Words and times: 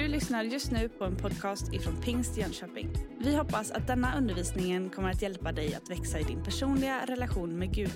Du 0.00 0.08
lyssnar 0.08 0.44
just 0.44 0.70
nu 0.70 0.88
på 0.88 1.04
en 1.04 1.16
podcast 1.16 1.72
ifrån 1.72 2.00
Pingst 2.02 2.36
Jönköping. 2.36 2.92
Vi 3.18 3.36
hoppas 3.36 3.70
att 3.70 3.86
denna 3.86 4.18
undervisning 4.18 4.90
kommer 4.90 5.10
att 5.10 5.22
hjälpa 5.22 5.52
dig 5.52 5.74
att 5.74 5.90
växa 5.90 6.18
i 6.18 6.22
din 6.22 6.44
personliga 6.44 7.06
relation 7.06 7.58
med 7.58 7.74
Gud. 7.74 7.92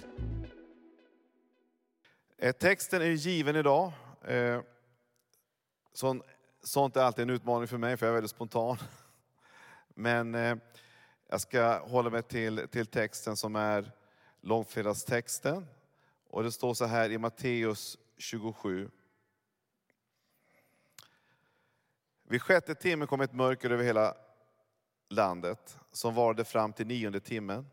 Eh, 2.38 2.52
texten 2.52 3.02
är 3.02 3.06
given 3.06 3.56
idag. 3.56 3.93
Eh, 4.25 4.61
sånt 6.62 6.96
är 6.96 7.00
alltid 7.00 7.22
en 7.22 7.30
utmaning 7.30 7.68
för 7.68 7.79
mig, 7.79 7.96
för 7.96 8.07
jag 8.07 8.11
är 8.11 8.14
väldigt 8.14 8.30
spontan. 8.30 8.77
Men 9.95 10.34
eh, 10.34 10.57
jag 11.29 11.41
ska 11.41 11.79
hålla 11.79 12.11
mig 12.11 12.23
till, 12.23 12.68
till 12.71 12.86
texten 12.86 13.36
som 13.36 13.57
är 13.57 13.93
långfredagstexten. 14.41 15.66
Och 16.30 16.43
det 16.43 16.52
står 16.52 16.75
så 16.75 16.84
här 16.84 17.11
i 17.11 17.18
Matteus 17.18 17.98
27. 18.18 18.91
Vid 22.28 22.42
sjätte 22.42 22.74
timmen 22.74 23.09
kom 23.09 23.20
ett 23.20 23.33
mörker 23.33 23.70
över 23.70 23.84
hela 23.84 24.16
landet, 25.09 25.78
som 25.92 26.14
varade 26.14 26.45
fram 26.45 26.73
till 26.73 26.87
nionde 26.87 27.20
timmen. 27.20 27.70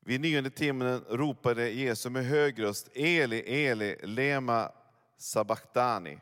Vid 0.00 0.20
nionde 0.20 0.50
timmen 0.50 1.04
ropade 1.08 1.70
Jesus 1.70 2.12
med 2.12 2.24
hög 2.24 2.62
röst, 2.62 2.88
Eli, 2.94 3.66
Eli, 3.66 3.96
lema 4.02 4.72
sabachthani. 5.16 6.18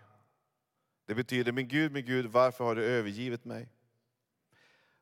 Det 1.07 1.15
betyder, 1.15 1.53
min 1.53 1.69
Gud, 1.69 1.93
min 1.93 2.05
Gud, 2.05 2.27
varför 2.27 2.65
har 2.65 2.75
du 2.75 2.85
övergivit 2.85 3.45
mig? 3.45 3.69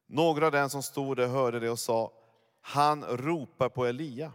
Några 0.06 0.46
av 0.46 0.52
dem 0.52 0.70
som 0.70 0.82
stod 0.82 1.16
där 1.16 1.26
hörde 1.26 1.60
det 1.60 1.70
och 1.70 1.78
sa, 1.78 2.12
han 2.60 3.04
ropar 3.04 3.68
på 3.68 3.86
Elia. 3.86 4.32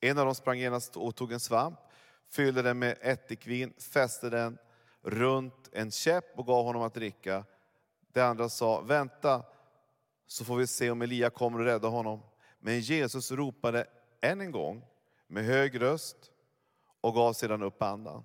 En 0.00 0.18
av 0.18 0.24
dem 0.24 0.34
sprang 0.34 0.58
genast 0.58 0.96
och 0.96 1.16
tog 1.16 1.32
en 1.32 1.40
svamp, 1.40 1.78
fyllde 2.32 2.62
den 2.62 2.78
med 2.78 2.98
ättikvin, 3.00 3.72
fäste 3.78 4.30
den 4.30 4.58
runt 5.02 5.68
en 5.72 5.90
käpp 5.90 6.38
och 6.38 6.46
gav 6.46 6.64
honom 6.64 6.82
att 6.82 6.94
dricka. 6.94 7.44
Det 8.12 8.20
andra 8.20 8.48
sa, 8.48 8.80
vänta 8.80 9.44
så 10.26 10.44
får 10.44 10.56
vi 10.56 10.66
se 10.66 10.90
om 10.90 11.02
Elia 11.02 11.30
kommer 11.30 11.58
och 11.58 11.64
rädda 11.64 11.88
honom. 11.88 12.20
Men 12.58 12.80
Jesus 12.80 13.30
ropade 13.30 13.86
än 14.20 14.40
en 14.40 14.50
gång 14.50 14.84
med 15.26 15.44
hög 15.44 15.80
röst 15.80 16.16
och 17.00 17.14
gav 17.14 17.32
sedan 17.32 17.62
upp 17.62 17.82
andan. 17.82 18.24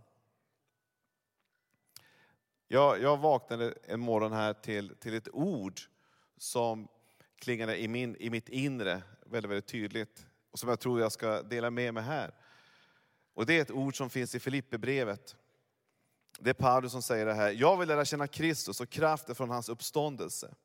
Jag, 2.67 3.01
jag 3.01 3.17
vaknade 3.17 3.73
en 3.83 3.99
morgon 3.99 4.33
här 4.33 4.53
till, 4.53 4.95
till 4.95 5.13
ett 5.13 5.29
ord 5.33 5.81
som 6.37 6.87
klingade 7.39 7.81
i, 7.81 7.87
min, 7.87 8.15
i 8.19 8.29
mitt 8.29 8.49
inre 8.49 9.03
väldigt, 9.25 9.51
väldigt 9.51 9.67
tydligt. 9.67 10.27
Och 10.51 10.59
som 10.59 10.69
jag 10.69 10.79
tror 10.79 10.99
jag 10.99 11.11
ska 11.11 11.41
dela 11.41 11.69
med 11.69 11.93
mig 11.93 12.03
här. 12.03 12.33
Och 13.37 13.45
det 13.45 13.57
är 13.57 13.61
ett 13.61 13.71
ord 13.71 13.97
som 13.97 14.09
finns 14.09 14.35
i 14.35 14.39
Filipperbrevet. 14.39 15.35
Det 16.39 16.49
är 16.49 16.53
Paulus 16.53 16.91
som 16.91 17.01
säger 17.01 17.25
det 17.25 17.33
här. 17.33 17.51
Jag 17.51 17.77
vill 17.77 17.87
lära 17.87 18.05
känna 18.05 18.27
Kristus 18.27 18.81
och 18.81 18.89
kraften 18.89 19.35
från 19.35 19.49
hans 19.49 19.69
uppståndelse. 19.69 20.55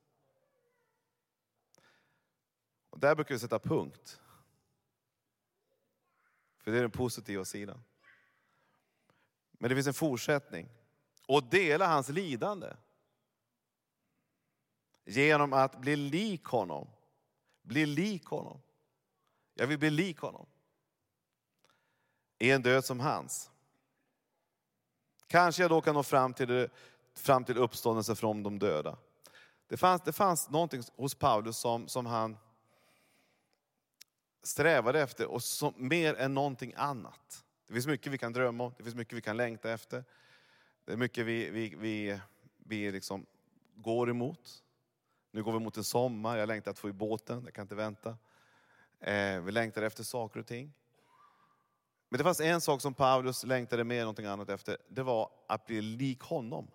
Och 2.91 2.99
där 2.99 3.15
brukar 3.15 3.35
vi 3.35 3.39
sätta 3.39 3.59
punkt. 3.59 4.21
För 6.59 6.71
det 6.71 6.79
är 6.79 6.83
den 6.83 6.91
positiva 6.91 7.45
sidan. 7.45 7.85
Men 9.53 9.69
det 9.69 9.75
finns 9.75 9.87
en 9.87 9.95
fortsättning. 9.95 10.69
Och 11.27 11.45
dela 11.45 11.87
hans 11.87 12.09
lidande. 12.09 12.73
Genom 15.05 15.53
att 15.53 15.81
bli 15.81 15.97
lik 15.97 16.45
honom. 16.45 16.89
Bli 17.63 17.87
lik 17.87 18.25
honom. 18.25 18.61
Jag 19.55 19.67
vill 19.67 19.79
bli 19.79 19.91
lik 19.91 20.19
honom. 20.19 20.47
I 22.43 22.51
en 22.51 22.63
död 22.63 22.85
som 22.85 23.01
hans. 23.01 23.51
Kanske 25.27 25.63
jag 25.63 25.71
då 25.71 25.81
kan 25.81 25.95
nå 25.95 26.03
fram 26.03 26.35
till, 26.35 26.49
det, 26.49 26.71
fram 27.15 27.45
till 27.45 27.59
uppståndelse 27.59 28.15
från 28.15 28.43
de 28.43 28.59
döda. 28.59 28.97
Det 29.69 29.77
fanns, 29.77 30.03
det 30.03 30.13
fanns 30.13 30.51
någonting 30.51 30.83
hos 30.97 31.15
Paulus 31.15 31.57
som, 31.57 31.89
som 31.89 32.07
han 32.07 32.37
strävade 34.43 35.01
efter 35.01 35.27
och 35.27 35.43
som, 35.43 35.75
mer 35.77 36.15
än 36.15 36.35
någonting 36.35 36.73
annat. 36.77 37.45
Det 37.67 37.73
finns 37.75 37.87
mycket 37.87 38.13
vi 38.13 38.19
kan 38.19 38.33
drömma 38.33 38.65
om, 38.65 38.75
det 38.77 38.85
finns 38.85 38.97
mycket 38.97 39.17
vi 39.17 39.21
kan 39.21 39.37
längta 39.37 39.73
efter. 39.73 40.05
Det 40.85 40.93
är 40.93 40.97
mycket 40.97 41.27
vi, 41.27 41.51
vi, 41.51 41.75
vi, 41.79 42.21
vi 42.59 42.93
liksom 42.93 43.27
går 43.75 44.11
emot. 44.11 44.63
Nu 45.31 45.43
går 45.43 45.53
vi 45.53 45.59
mot 45.59 45.77
en 45.77 45.85
sommar, 45.85 46.37
jag 46.37 46.47
längtar 46.47 46.71
att 46.71 46.79
få 46.79 46.89
i 46.89 46.93
båten, 46.93 47.43
jag 47.45 47.55
kan 47.55 47.63
inte 47.63 47.75
vänta. 47.75 48.17
Eh, 49.01 49.41
vi 49.41 49.53
längtar 49.53 49.83
efter 49.83 50.05
saker 50.05 50.41
och 50.41 50.47
ting. 50.47 50.73
Men 52.13 52.19
det 52.19 52.25
fanns 52.25 52.41
en 52.41 52.61
sak 52.61 52.81
som 52.81 52.95
Paulus 52.95 53.45
längtade 53.45 53.85
mer 53.85 53.97
än 53.97 54.01
någonting 54.01 54.27
annat 54.27 54.49
efter. 54.49 54.77
Det 54.89 55.03
var 55.03 55.31
att 55.47 55.67
bli 55.67 55.81
lik 55.81 56.21
honom. 56.21 56.71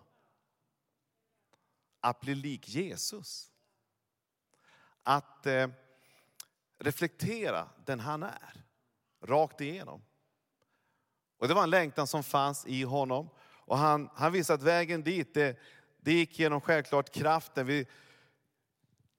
Att 2.00 2.20
bli 2.20 2.34
lik 2.34 2.68
Jesus. 2.68 3.52
Att 5.02 5.46
eh, 5.46 5.68
reflektera 6.78 7.68
den 7.84 8.00
han 8.00 8.22
är. 8.22 8.64
Rakt 9.22 9.60
igenom. 9.60 10.02
Och 11.36 11.48
det 11.48 11.54
var 11.54 11.62
en 11.62 11.70
längtan 11.70 12.06
som 12.06 12.22
fanns 12.22 12.66
i 12.66 12.82
honom. 12.82 13.30
Och 13.40 13.78
han, 13.78 14.10
han 14.14 14.32
visade 14.32 14.54
att 14.54 14.62
vägen 14.62 15.02
dit, 15.02 15.34
det, 15.34 15.58
det 15.96 16.12
gick 16.12 16.38
genom 16.38 16.60
självklart 16.60 17.10
kraften. 17.10 17.66
Vi, 17.66 17.86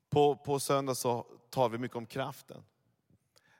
på, 0.10 0.36
på 0.36 0.60
söndag 0.60 0.96
så 0.96 1.26
talar 1.50 1.70
vi 1.70 1.78
mycket 1.78 1.98
om 1.98 2.06
kraften. 2.06 2.64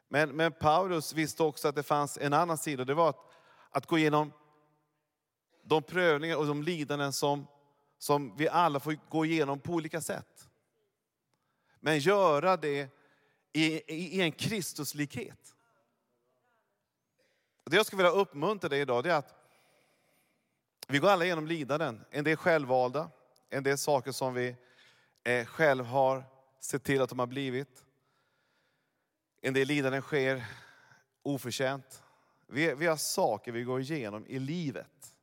Men, 0.10 0.30
men 0.30 0.52
Paulus 0.52 1.14
visste 1.14 1.44
också 1.44 1.68
att 1.68 1.76
det 1.76 1.84
fanns 1.84 2.18
en 2.18 2.34
annan 2.34 2.58
sida. 2.58 2.86
Det 2.86 2.94
var 2.94 3.10
att, 3.10 3.20
att 3.70 3.86
gå 3.86 3.98
igenom 3.98 4.32
de 5.64 5.84
prövningar 5.84 6.36
och 6.36 6.48
de 6.48 6.64
lidanden 6.64 7.14
som, 7.14 7.48
som 7.98 8.38
vi 8.38 8.50
alla 8.50 8.80
får 8.80 8.98
gå 9.10 9.26
igenom 9.26 9.60
på 9.60 9.74
olika 9.74 10.02
sätt. 10.02 10.50
Men 11.80 12.00
göra 12.00 12.58
det 12.58 12.90
i, 13.54 13.66
i, 13.66 14.18
i 14.18 14.22
en 14.22 14.32
Kristuslikhet. 14.32 15.56
Det 17.66 17.76
jag 17.76 17.86
skulle 17.86 18.04
vilja 18.04 18.20
uppmuntra 18.20 18.70
dig 18.70 18.82
idag 18.82 19.04
det 19.04 19.12
är 19.12 19.16
att 19.16 19.36
vi 20.88 21.00
går 21.00 21.10
alla 21.10 21.26
igenom 21.26 21.48
lidanden. 21.48 22.06
En 22.12 22.24
del 22.24 22.38
självvalda, 22.38 23.10
en 23.50 23.64
del 23.64 23.78
saker 23.78 24.12
som 24.12 24.34
vi 24.34 24.56
eh, 25.24 25.46
själv 25.46 25.86
har 25.86 26.24
sett 26.60 26.84
till 26.84 27.02
att 27.02 27.10
de 27.10 27.20
har 27.20 27.28
blivit. 27.28 27.86
En 29.42 29.54
del 29.54 29.68
lidanden 29.68 30.02
sker 30.02 30.46
oförtjänt. 31.22 32.04
Vi, 32.48 32.74
vi 32.74 32.86
har 32.86 32.98
saker 32.98 33.52
vi 33.52 33.64
går 33.64 33.82
igenom 33.82 34.26
i 34.28 34.40
livet. 34.40 35.16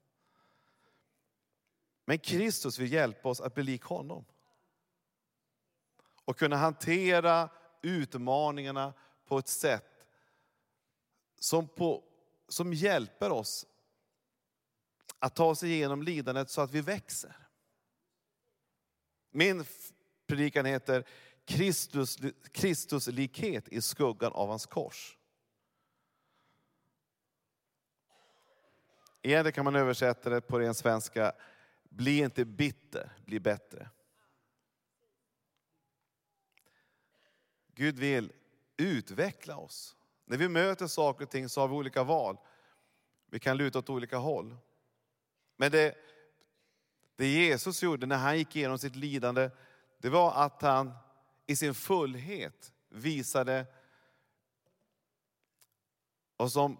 Men 2.04 2.18
Kristus 2.18 2.78
vill 2.78 2.92
hjälpa 2.92 3.28
oss 3.28 3.40
att 3.40 3.54
bli 3.54 3.62
lik 3.62 3.82
honom. 3.82 4.24
Och 6.24 6.38
kunna 6.38 6.56
hantera 6.56 7.48
utmaningarna 7.82 8.94
på 9.24 9.38
ett 9.38 9.48
sätt 9.48 10.06
som, 11.38 11.68
på, 11.68 12.04
som 12.48 12.72
hjälper 12.72 13.32
oss 13.32 13.66
att 15.18 15.36
ta 15.36 15.44
oss 15.44 15.62
igenom 15.62 16.02
lidandet 16.02 16.50
så 16.50 16.60
att 16.60 16.70
vi 16.70 16.80
växer. 16.80 17.36
Min 19.30 19.64
predikan 20.26 20.66
heter 20.66 21.04
Kristus, 21.46 22.18
Kristus 22.52 23.06
likhet 23.06 23.68
i 23.68 23.82
skuggan 23.82 24.32
av 24.32 24.48
hans 24.48 24.66
kors. 24.66 25.18
Egentligen 29.22 29.52
kan 29.52 29.64
man 29.64 29.76
översätta 29.76 30.30
det 30.30 30.40
på 30.40 30.58
ren 30.58 30.74
svenska, 30.74 31.32
bli 31.82 32.18
inte 32.18 32.44
bitter, 32.44 33.12
bli 33.24 33.40
bättre. 33.40 33.90
Gud 37.74 37.98
vill 37.98 38.32
utveckla 38.76 39.56
oss. 39.56 39.96
När 40.24 40.36
vi 40.36 40.48
möter 40.48 40.86
saker 40.86 41.24
och 41.24 41.30
ting 41.30 41.48
så 41.48 41.60
har 41.60 41.68
vi 41.68 41.74
olika 41.74 42.04
val. 42.04 42.36
Vi 43.26 43.38
kan 43.38 43.56
luta 43.56 43.78
åt 43.78 43.90
olika 43.90 44.16
håll. 44.16 44.56
Men 45.56 45.72
det, 45.72 45.94
det 47.16 47.26
Jesus 47.26 47.82
gjorde 47.82 48.06
när 48.06 48.16
han 48.16 48.38
gick 48.38 48.56
igenom 48.56 48.78
sitt 48.78 48.96
lidande, 48.96 49.50
det 49.98 50.08
var 50.08 50.44
att 50.44 50.62
han 50.62 50.92
i 51.46 51.56
sin 51.56 51.74
fullhet 51.74 52.72
visade 52.88 53.66
vad 56.36 56.52
som 56.52 56.78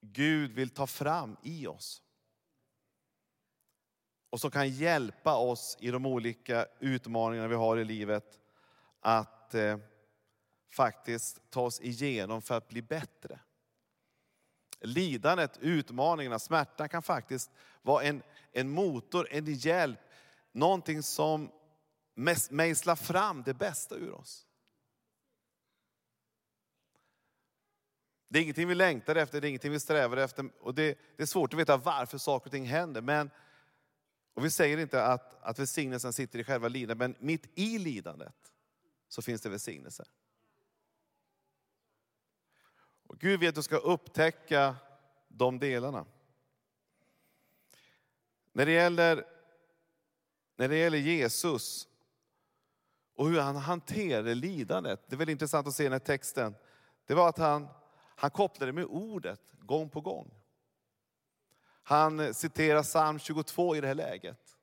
Gud 0.00 0.52
vill 0.52 0.70
ta 0.70 0.86
fram 0.86 1.36
i 1.42 1.66
oss. 1.66 2.02
Och 4.30 4.40
som 4.40 4.50
kan 4.50 4.68
hjälpa 4.68 5.36
oss 5.36 5.76
i 5.80 5.90
de 5.90 6.06
olika 6.06 6.66
utmaningarna 6.80 7.48
vi 7.48 7.54
har 7.54 7.76
i 7.76 7.84
livet 7.84 8.40
att 9.00 9.54
eh, 9.54 9.78
faktiskt 10.70 11.50
ta 11.50 11.60
oss 11.62 11.80
igenom 11.80 12.42
för 12.42 12.56
att 12.56 12.68
bli 12.68 12.82
bättre. 12.82 13.40
Lidandet, 14.80 15.58
utmaningarna, 15.58 16.38
smärtan 16.38 16.88
kan 16.88 17.02
faktiskt 17.02 17.50
vara 17.82 18.04
en, 18.04 18.22
en 18.52 18.70
motor, 18.70 19.28
en 19.30 19.44
hjälp, 19.54 20.00
någonting 20.52 21.02
som 21.02 21.50
Mejsla 22.50 22.96
fram 22.96 23.42
det 23.42 23.54
bästa 23.54 23.94
ur 23.94 24.12
oss. 24.12 24.46
Det 28.28 28.38
är 28.38 28.42
ingenting 28.42 28.68
vi 28.68 28.74
längtar 28.74 29.16
efter, 29.16 29.40
det 29.40 29.46
är 29.46 29.48
ingenting 29.48 29.72
vi 29.72 29.80
strävar 29.80 30.16
efter. 30.16 30.50
Och 30.60 30.74
det, 30.74 30.98
det 31.16 31.22
är 31.22 31.26
svårt 31.26 31.54
att 31.54 31.60
veta 31.60 31.76
varför 31.76 32.18
saker 32.18 32.46
och 32.46 32.52
ting 32.52 32.64
händer. 32.64 33.00
Men, 33.00 33.30
och 34.34 34.44
vi 34.44 34.50
säger 34.50 34.78
inte 34.78 35.04
att, 35.04 35.42
att 35.42 35.58
välsignelsen 35.58 36.12
sitter 36.12 36.38
i 36.38 36.44
själva 36.44 36.68
lidandet, 36.68 36.98
men 36.98 37.26
mitt 37.26 37.58
i 37.58 37.78
lidandet 37.78 38.52
så 39.08 39.22
finns 39.22 39.40
det 39.42 39.48
välsignelse. 39.48 40.04
Och 43.06 43.18
Gud 43.18 43.40
vill 43.40 43.48
att 43.48 43.54
du 43.54 43.62
ska 43.62 43.76
upptäcka 43.76 44.76
de 45.28 45.58
delarna. 45.58 46.06
När 48.52 48.66
det 48.66 48.72
gäller, 48.72 49.26
när 50.56 50.68
det 50.68 50.76
gäller 50.76 50.98
Jesus 50.98 51.89
och 53.20 53.28
hur 53.28 53.40
han 53.40 53.56
hanterade 53.56 54.34
lidandet, 54.34 55.00
det 55.06 55.14
är 55.14 55.18
väl 55.18 55.28
intressant 55.28 55.66
att 55.66 55.74
se 55.74 55.82
den 55.82 55.92
här 55.92 55.98
texten. 55.98 56.54
Det 57.06 57.14
var 57.14 57.28
att 57.28 57.38
han, 57.38 57.68
han 58.16 58.30
kopplade 58.30 58.72
med 58.72 58.84
ordet 58.84 59.40
gång 59.58 59.88
på 59.88 60.00
gång. 60.00 60.34
Han 61.82 62.34
citerar 62.34 62.82
psalm 62.82 63.18
22 63.18 63.76
i 63.76 63.80
det 63.80 63.86
här 63.86 63.94
läget. 63.94 64.56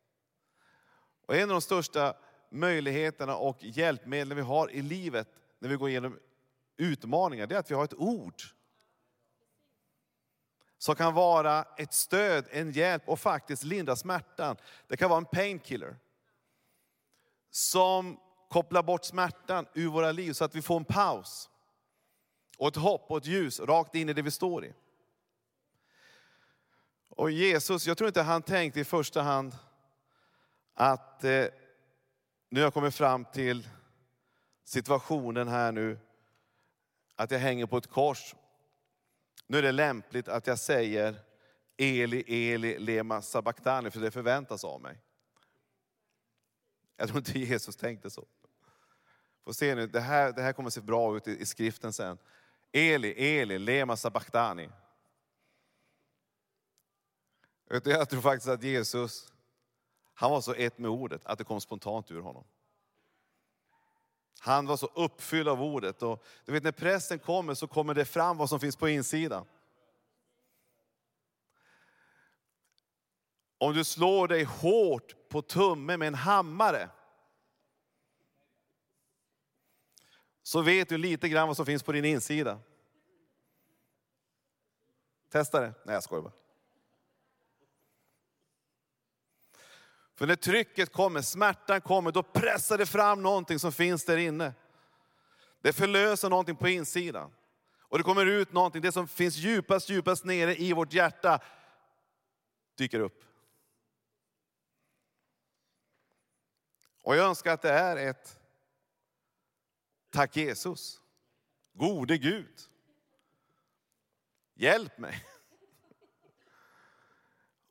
Och 1.25 1.35
en 1.35 1.43
av 1.43 1.47
de 1.49 1.61
största 1.61 2.13
möjligheterna 2.49 3.35
och 3.35 3.57
hjälpmedlen 3.63 4.37
vi 4.37 4.43
har 4.43 4.71
i 4.71 4.81
livet 4.81 5.27
när 5.59 5.69
vi 5.69 5.75
går 5.75 5.89
igenom 5.89 6.19
utmaningar, 6.77 7.47
det 7.47 7.55
är 7.55 7.59
att 7.59 7.71
vi 7.71 7.75
har 7.75 7.83
ett 7.83 7.93
ord. 7.93 8.41
Som 10.77 10.95
kan 10.95 11.13
vara 11.13 11.63
ett 11.77 11.93
stöd, 11.93 12.45
en 12.51 12.71
hjälp 12.71 13.09
och 13.09 13.19
faktiskt 13.19 13.63
lindra 13.63 13.95
smärtan. 13.95 14.57
Det 14.87 14.97
kan 14.97 15.09
vara 15.09 15.17
en 15.17 15.25
painkiller. 15.25 15.97
Som 17.49 18.19
Koppla 18.47 18.83
bort 18.83 19.05
smärtan 19.05 19.65
ur 19.73 19.87
våra 19.87 20.11
liv 20.11 20.33
så 20.33 20.45
att 20.45 20.55
vi 20.55 20.61
får 20.61 20.77
en 20.77 20.85
paus. 20.85 21.49
Och 22.57 22.67
ett 22.67 22.75
hopp 22.75 23.11
och 23.11 23.17
ett 23.17 23.25
ljus 23.25 23.59
rakt 23.59 23.95
in 23.95 24.09
i 24.09 24.13
det 24.13 24.21
vi 24.21 24.31
står 24.31 24.65
i. 24.65 24.73
Och 27.09 27.31
Jesus, 27.31 27.87
jag 27.87 27.97
tror 27.97 28.07
inte 28.07 28.21
han 28.21 28.41
tänkte 28.41 28.79
i 28.79 28.83
första 28.83 29.21
hand 29.21 29.55
att 30.73 31.23
eh, 31.23 31.45
nu 32.49 32.59
har 32.59 32.65
jag 32.65 32.73
kommit 32.73 32.95
fram 32.95 33.25
till 33.25 33.69
situationen 34.63 35.47
här 35.47 35.71
nu, 35.71 35.99
att 37.15 37.31
jag 37.31 37.39
hänger 37.39 37.65
på 37.65 37.77
ett 37.77 37.87
kors. 37.87 38.35
Nu 39.47 39.57
är 39.57 39.61
det 39.61 39.71
lämpligt 39.71 40.27
att 40.27 40.47
jag 40.47 40.59
säger 40.59 41.15
Eli, 41.77 42.51
Eli, 42.53 42.79
lema 42.79 43.21
sabachthani, 43.21 43.91
för 43.91 43.99
det 43.99 44.11
förväntas 44.11 44.63
av 44.63 44.81
mig. 44.81 44.99
Jag 46.97 47.07
tror 47.07 47.17
inte 47.17 47.39
Jesus 47.39 47.75
tänkte 47.75 48.09
så. 48.09 48.27
Får 49.43 49.53
se 49.53 49.75
nu, 49.75 49.87
det 49.87 49.99
här, 49.99 50.31
det 50.31 50.41
här 50.41 50.53
kommer 50.53 50.67
att 50.67 50.73
se 50.73 50.81
bra 50.81 51.17
ut 51.17 51.27
i, 51.27 51.41
i 51.41 51.45
skriften 51.45 51.93
sen. 51.93 52.17
Eli, 52.71 53.39
Eli, 53.39 53.59
lema 53.59 53.97
sabachthani. 53.97 54.69
Jag 57.69 58.09
tror 58.09 58.21
faktiskt 58.21 58.47
att 58.47 58.63
Jesus, 58.63 59.33
han 60.13 60.31
var 60.31 60.41
så 60.41 60.53
ett 60.53 60.77
med 60.77 60.91
ordet 60.91 61.25
att 61.25 61.37
det 61.37 61.43
kom 61.43 61.61
spontant 61.61 62.11
ur 62.11 62.21
honom. 62.21 62.43
Han 64.39 64.65
var 64.65 64.77
så 64.77 64.85
uppfylld 64.85 65.49
av 65.49 65.61
ordet. 65.61 66.01
Och 66.03 66.23
du 66.45 66.51
vet 66.51 66.63
när 66.63 66.71
prästen 66.71 67.19
kommer 67.19 67.53
så 67.53 67.67
kommer 67.67 67.93
det 67.93 68.05
fram 68.05 68.37
vad 68.37 68.49
som 68.49 68.59
finns 68.59 68.75
på 68.75 68.89
insidan. 68.89 69.45
Om 73.57 73.73
du 73.73 73.83
slår 73.83 74.27
dig 74.27 74.43
hårt 74.43 75.29
på 75.29 75.41
tummen 75.41 75.99
med 75.99 76.07
en 76.07 76.15
hammare. 76.15 76.89
Så 80.43 80.61
vet 80.61 80.89
du 80.89 80.97
lite 80.97 81.29
grann 81.29 81.47
vad 81.47 81.57
som 81.57 81.65
finns 81.65 81.83
på 81.83 81.91
din 81.91 82.05
insida. 82.05 82.59
Testa 85.29 85.61
det. 85.61 85.73
Nej 85.85 85.93
jag 85.93 86.03
skojar 86.03 86.21
bara. 86.21 86.33
För 90.15 90.27
när 90.27 90.35
trycket 90.35 90.91
kommer, 90.91 91.21
smärtan 91.21 91.81
kommer, 91.81 92.11
då 92.11 92.23
pressar 92.23 92.77
det 92.77 92.85
fram 92.85 93.21
någonting 93.21 93.59
som 93.59 93.71
finns 93.71 94.05
där 94.05 94.17
inne. 94.17 94.53
Det 95.61 95.73
förlöser 95.73 96.29
någonting 96.29 96.55
på 96.55 96.67
insidan. 96.67 97.31
Och 97.79 97.97
det 97.97 98.03
kommer 98.03 98.25
ut 98.25 98.53
någonting, 98.53 98.81
det 98.81 98.91
som 98.91 99.07
finns 99.07 99.35
djupast, 99.35 99.89
djupast 99.89 100.25
nere 100.25 100.55
i 100.55 100.73
vårt 100.73 100.93
hjärta 100.93 101.39
dyker 102.75 102.99
upp. 102.99 103.26
Och 107.07 107.15
jag 107.15 107.25
önskar 107.25 107.53
att 107.53 107.61
det 107.61 107.71
är 107.71 107.97
ett 107.97 108.39
tack 110.09 110.37
Jesus, 110.37 111.01
gode 111.73 112.17
Gud. 112.17 112.59
Hjälp 114.53 114.97
mig. 114.97 115.25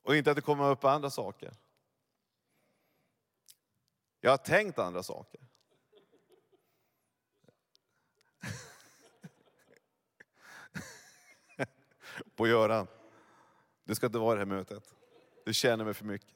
Och 0.01 0.15
inte 0.15 0.31
att 0.31 0.35
det 0.35 0.41
kommer 0.41 0.69
upp 0.69 0.83
andra 0.83 1.09
saker. 1.09 1.53
Jag 4.19 4.31
har 4.31 4.37
tänkt 4.37 4.79
andra 4.79 5.03
saker. 5.03 5.41
På 12.35 12.47
Göran, 12.47 12.87
du 13.83 13.95
ska 13.95 14.05
inte 14.05 14.19
vara 14.19 14.33
i 14.33 14.35
det 14.35 14.51
här 14.51 14.57
mötet. 14.57 14.95
Du 15.45 15.53
känner 15.53 15.85
mig 15.85 15.93
för 15.93 16.05
mycket. 16.05 16.35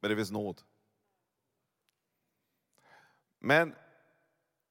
Men 0.00 0.10
det 0.10 0.16
finns 0.16 0.30
nåd. 0.30 0.62
Men 3.40 3.74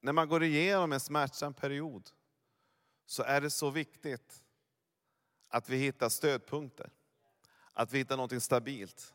när 0.00 0.12
man 0.12 0.28
går 0.28 0.42
igenom 0.42 0.92
en 0.92 1.00
smärtsam 1.00 1.54
period 1.54 2.10
så 3.06 3.22
är 3.22 3.40
det 3.40 3.50
så 3.50 3.70
viktigt 3.70 4.42
att 5.48 5.68
vi 5.68 5.76
hittar 5.76 6.08
stödpunkter. 6.08 6.90
Att 7.72 7.92
vi 7.92 7.98
hittar 7.98 8.16
något 8.16 8.42
stabilt. 8.42 9.14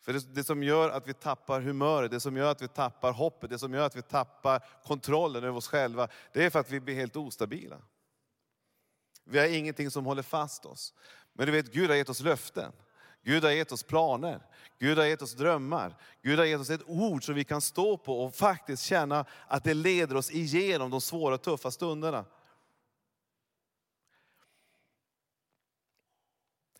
För 0.00 0.12
det, 0.12 0.34
det, 0.34 0.44
som 0.44 0.62
gör 0.62 0.90
att 0.90 1.08
vi 1.08 1.14
tappar 1.14 1.60
humöret, 1.60 2.10
det 2.10 2.20
som 2.20 2.36
gör 2.36 2.50
att 2.50 2.62
vi 2.62 2.68
tappar 2.68 3.12
hoppet, 3.12 3.50
det 3.50 3.58
som 3.58 3.74
gör 3.74 3.86
att 3.86 3.96
vi 3.96 4.02
tappar 4.02 4.66
kontrollen 4.84 5.44
över 5.44 5.56
oss 5.56 5.68
själva, 5.68 6.08
det 6.32 6.44
är 6.44 6.50
för 6.50 6.58
att 6.58 6.70
vi 6.70 6.80
blir 6.80 6.94
helt 6.94 7.16
ostabila. 7.16 7.82
Vi 9.24 9.38
har 9.38 9.46
ingenting 9.46 9.90
som 9.90 10.06
håller 10.06 10.22
fast 10.22 10.66
oss. 10.66 10.94
Men 11.32 11.46
du 11.46 11.52
vet, 11.52 11.72
Gud 11.72 11.90
har 11.90 11.96
gett 11.96 12.08
oss 12.08 12.20
löften. 12.20 12.72
Gud 13.22 13.44
har 13.44 13.50
gett 13.50 13.72
oss 13.72 13.82
planer. 13.82 14.46
Gud 14.78 14.98
har 14.98 15.04
gett 15.04 15.22
oss 15.22 15.34
drömmar. 15.34 15.96
Gud 16.22 16.38
har 16.38 16.46
gett 16.46 16.60
oss 16.60 16.70
ett 16.70 16.88
ord 16.88 17.24
som 17.24 17.34
vi 17.34 17.44
kan 17.44 17.60
stå 17.60 17.96
på 17.96 18.24
och 18.24 18.34
faktiskt 18.34 18.82
känna 18.82 19.24
att 19.46 19.64
det 19.64 19.74
leder 19.74 20.16
oss 20.16 20.30
igenom 20.30 20.90
de 20.90 21.00
svåra 21.00 21.34
och 21.34 21.42
tuffa 21.42 21.70
stunderna. 21.70 22.24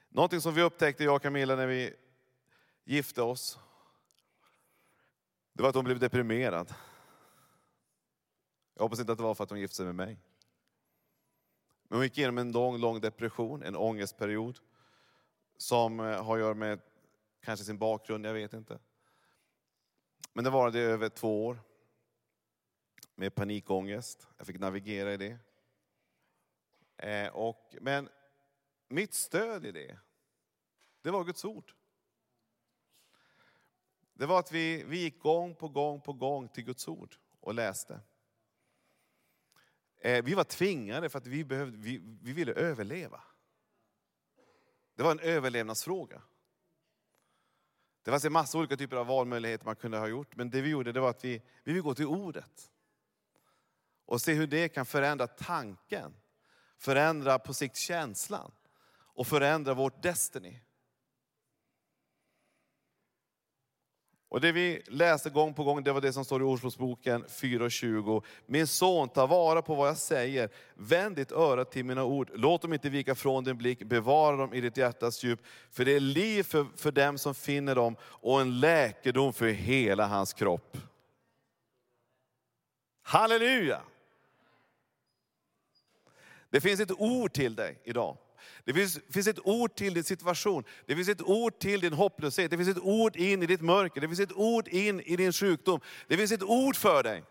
Någonting 0.08 0.40
som 0.40 0.54
vi 0.54 0.62
upptäckte, 0.62 1.04
jag 1.04 1.16
och 1.16 1.22
Camilla, 1.22 1.56
när 1.56 1.66
vi 1.66 1.94
gifte 2.84 3.22
oss, 3.22 3.58
det 5.52 5.62
var 5.62 5.68
att 5.68 5.74
hon 5.74 5.84
blev 5.84 5.98
deprimerad. 5.98 6.74
Jag 8.74 8.82
hoppas 8.82 9.00
inte 9.00 9.12
att 9.12 9.18
det 9.18 9.24
var 9.24 9.34
för 9.34 9.44
att 9.44 9.50
hon 9.50 9.60
gifte 9.60 9.76
sig 9.76 9.86
med 9.86 9.94
mig. 9.94 10.18
Men 11.88 11.96
hon 11.98 12.04
gick 12.04 12.18
igenom 12.18 12.38
en 12.38 12.52
lång, 12.52 12.78
lång 12.78 13.00
depression, 13.00 13.62
en 13.62 13.76
ångestperiod. 13.76 14.58
Som 15.60 16.00
eh, 16.00 16.24
har 16.24 16.36
att 16.36 16.40
göra 16.40 16.54
med 16.54 16.80
kanske 17.40 17.64
sin 17.64 17.78
bakgrund, 17.78 18.26
jag 18.26 18.34
vet 18.34 18.52
inte. 18.52 18.78
Men 20.32 20.44
det 20.44 20.50
varade 20.50 20.78
i 20.78 20.82
över 20.82 21.08
två 21.08 21.46
år. 21.46 21.60
Med 23.14 23.34
panikångest. 23.34 24.28
Jag 24.36 24.46
fick 24.46 24.58
navigera 24.58 25.14
i 25.14 25.16
det. 25.16 25.38
Eh, 26.96 27.32
och, 27.32 27.76
men 27.80 28.08
mitt 28.88 29.14
stöd 29.14 29.66
i 29.66 29.72
det, 29.72 29.98
det 31.02 31.10
var 31.10 31.24
Guds 31.24 31.44
ord. 31.44 31.72
Det 34.12 34.26
var 34.26 34.38
att 34.38 34.52
vi, 34.52 34.84
vi 34.84 34.98
gick 34.98 35.22
gång 35.22 35.54
på 35.54 35.68
gång 35.68 36.00
på 36.00 36.12
gång 36.12 36.48
till 36.48 36.64
Guds 36.64 36.88
ord 36.88 37.16
och 37.40 37.54
läste. 37.54 38.00
Eh, 39.98 40.24
vi 40.24 40.34
var 40.34 40.44
tvingade 40.44 41.08
för 41.08 41.18
att 41.18 41.26
vi, 41.26 41.44
behövde, 41.44 41.78
vi, 41.78 42.00
vi 42.22 42.32
ville 42.32 42.52
överleva. 42.52 43.22
Det 45.00 45.04
var 45.04 45.10
en 45.10 45.20
överlevnadsfråga. 45.20 46.22
Det 48.02 48.10
fanns 48.10 48.24
en 48.24 48.32
massa 48.32 48.58
olika 48.58 48.76
typer 48.76 48.96
av 48.96 49.06
valmöjligheter 49.06 49.66
man 49.66 49.76
kunde 49.76 49.98
ha 49.98 50.08
gjort, 50.08 50.36
men 50.36 50.50
det 50.50 50.60
vi 50.60 50.70
gjorde 50.70 50.92
det 50.92 51.00
var 51.00 51.10
att 51.10 51.24
vi, 51.24 51.42
vi 51.64 51.72
vill 51.72 51.82
gå 51.82 51.94
till 51.94 52.06
ordet. 52.06 52.70
Och 54.06 54.20
se 54.20 54.34
hur 54.34 54.46
det 54.46 54.68
kan 54.68 54.86
förändra 54.86 55.26
tanken, 55.26 56.14
förändra 56.78 57.38
på 57.38 57.54
sikt 57.54 57.76
känslan 57.76 58.52
och 58.92 59.26
förändra 59.26 59.74
vårt 59.74 60.02
destiny. 60.02 60.60
Och 64.30 64.40
det 64.40 64.52
vi 64.52 64.82
läste 64.86 65.30
gång 65.30 65.54
på 65.54 65.64
gång, 65.64 65.82
det 65.82 65.92
var 65.92 66.00
det 66.00 66.12
som 66.12 66.24
står 66.24 66.40
i 66.40 66.44
Ordspråksboken 66.44 67.24
4.20. 67.24 68.22
Min 68.46 68.66
son, 68.66 69.08
ta 69.08 69.26
vara 69.26 69.62
på 69.62 69.74
vad 69.74 69.88
jag 69.88 69.96
säger. 69.96 70.50
Vänd 70.74 71.16
ditt 71.16 71.32
öra 71.32 71.64
till 71.64 71.84
mina 71.84 72.04
ord. 72.04 72.30
Låt 72.34 72.62
dem 72.62 72.72
inte 72.72 72.90
vika 72.90 73.14
från 73.14 73.44
din 73.44 73.56
blick. 73.56 73.82
Bevara 73.82 74.36
dem 74.36 74.54
i 74.54 74.60
ditt 74.60 74.76
hjärtas 74.76 75.24
djup. 75.24 75.40
För 75.70 75.84
det 75.84 75.92
är 75.92 76.00
liv 76.00 76.42
för, 76.42 76.66
för 76.76 76.92
dem 76.92 77.18
som 77.18 77.34
finner 77.34 77.74
dem 77.74 77.96
och 78.02 78.40
en 78.40 78.60
läkedom 78.60 79.32
för 79.32 79.48
hela 79.48 80.06
hans 80.06 80.32
kropp. 80.32 80.76
Halleluja! 83.02 83.80
Det 86.50 86.60
finns 86.60 86.80
ett 86.80 87.00
ord 87.00 87.32
till 87.32 87.54
dig 87.54 87.78
idag. 87.84 88.16
Det 88.64 88.74
finns, 88.74 88.98
finns 89.10 89.26
ett 89.26 89.46
ord 89.46 89.74
till 89.74 89.94
din 89.94 90.04
situation. 90.04 90.64
Det 90.86 90.96
finns 90.96 91.08
ett 91.08 91.22
ord 91.22 91.58
till 91.58 91.80
din 91.80 91.92
hopplöshet. 91.92 92.50
Det 92.50 92.56
finns 92.56 92.68
ett 92.68 92.82
ord 92.82 93.16
in 93.16 93.42
i 93.42 93.46
ditt 93.46 93.60
mörker. 93.60 94.00
Det 94.00 94.08
finns 94.08 94.20
ett 94.20 94.32
ord 94.32 94.68
in 94.68 95.00
i 95.00 95.16
din 95.16 95.32
sjukdom. 95.32 95.80
Det 96.08 96.16
finns 96.16 96.32
ett 96.32 96.42
ord 96.42 96.76
för 96.76 97.02
dig. 97.02 97.24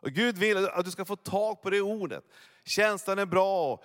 Och 0.00 0.12
Gud 0.12 0.38
vill 0.38 0.66
att 0.68 0.84
du 0.84 0.90
ska 0.90 1.04
få 1.04 1.16
tag 1.16 1.62
på 1.62 1.70
det 1.70 1.80
ordet. 1.80 2.24
Känslan 2.64 3.18
är 3.18 3.26
bra, 3.26 3.82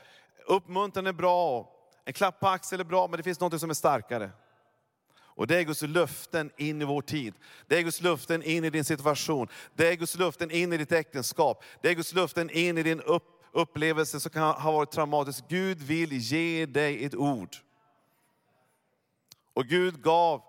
uppmuntran 0.47 1.07
är 1.07 1.13
bra, 1.13 1.75
en 2.05 2.13
klapp 2.13 2.39
på 2.39 2.47
axeln 2.47 2.79
är 2.79 2.83
bra, 2.83 3.07
men 3.07 3.17
det 3.17 3.23
finns 3.23 3.39
något 3.39 3.59
som 3.59 3.69
är 3.69 3.73
starkare. 3.73 4.31
Och 5.41 5.47
det 5.47 5.57
är 5.57 5.63
Guds 5.63 5.81
löften 5.81 6.51
in 6.57 6.81
i 6.81 6.85
vår 6.85 7.01
tid. 7.01 7.33
Det 7.67 7.77
är 7.77 7.81
Guds 7.81 8.01
löften 8.01 8.43
in 8.43 8.63
i 8.65 8.69
din 8.69 8.85
situation. 8.85 9.47
Det 9.73 9.87
är 9.87 9.95
Guds 9.95 10.17
löften 10.17 10.51
in 10.51 10.73
i 10.73 10.77
ditt 10.77 10.91
äktenskap. 10.91 11.63
Det 11.81 11.89
är 11.89 11.93
Guds 11.93 12.13
löften 12.13 12.49
in 12.49 12.77
i 12.77 12.83
din 12.83 13.01
upp, 13.01 13.40
upplevelse 13.51 14.19
som 14.19 14.31
kan 14.31 14.43
ha 14.43 14.71
varit 14.71 14.91
traumatisk. 14.91 15.43
Gud 15.47 15.77
vill 15.77 16.11
ge 16.11 16.65
dig 16.65 17.05
ett 17.05 17.15
ord. 17.15 17.55
Och 19.53 19.65
Gud 19.65 20.01
gav 20.01 20.43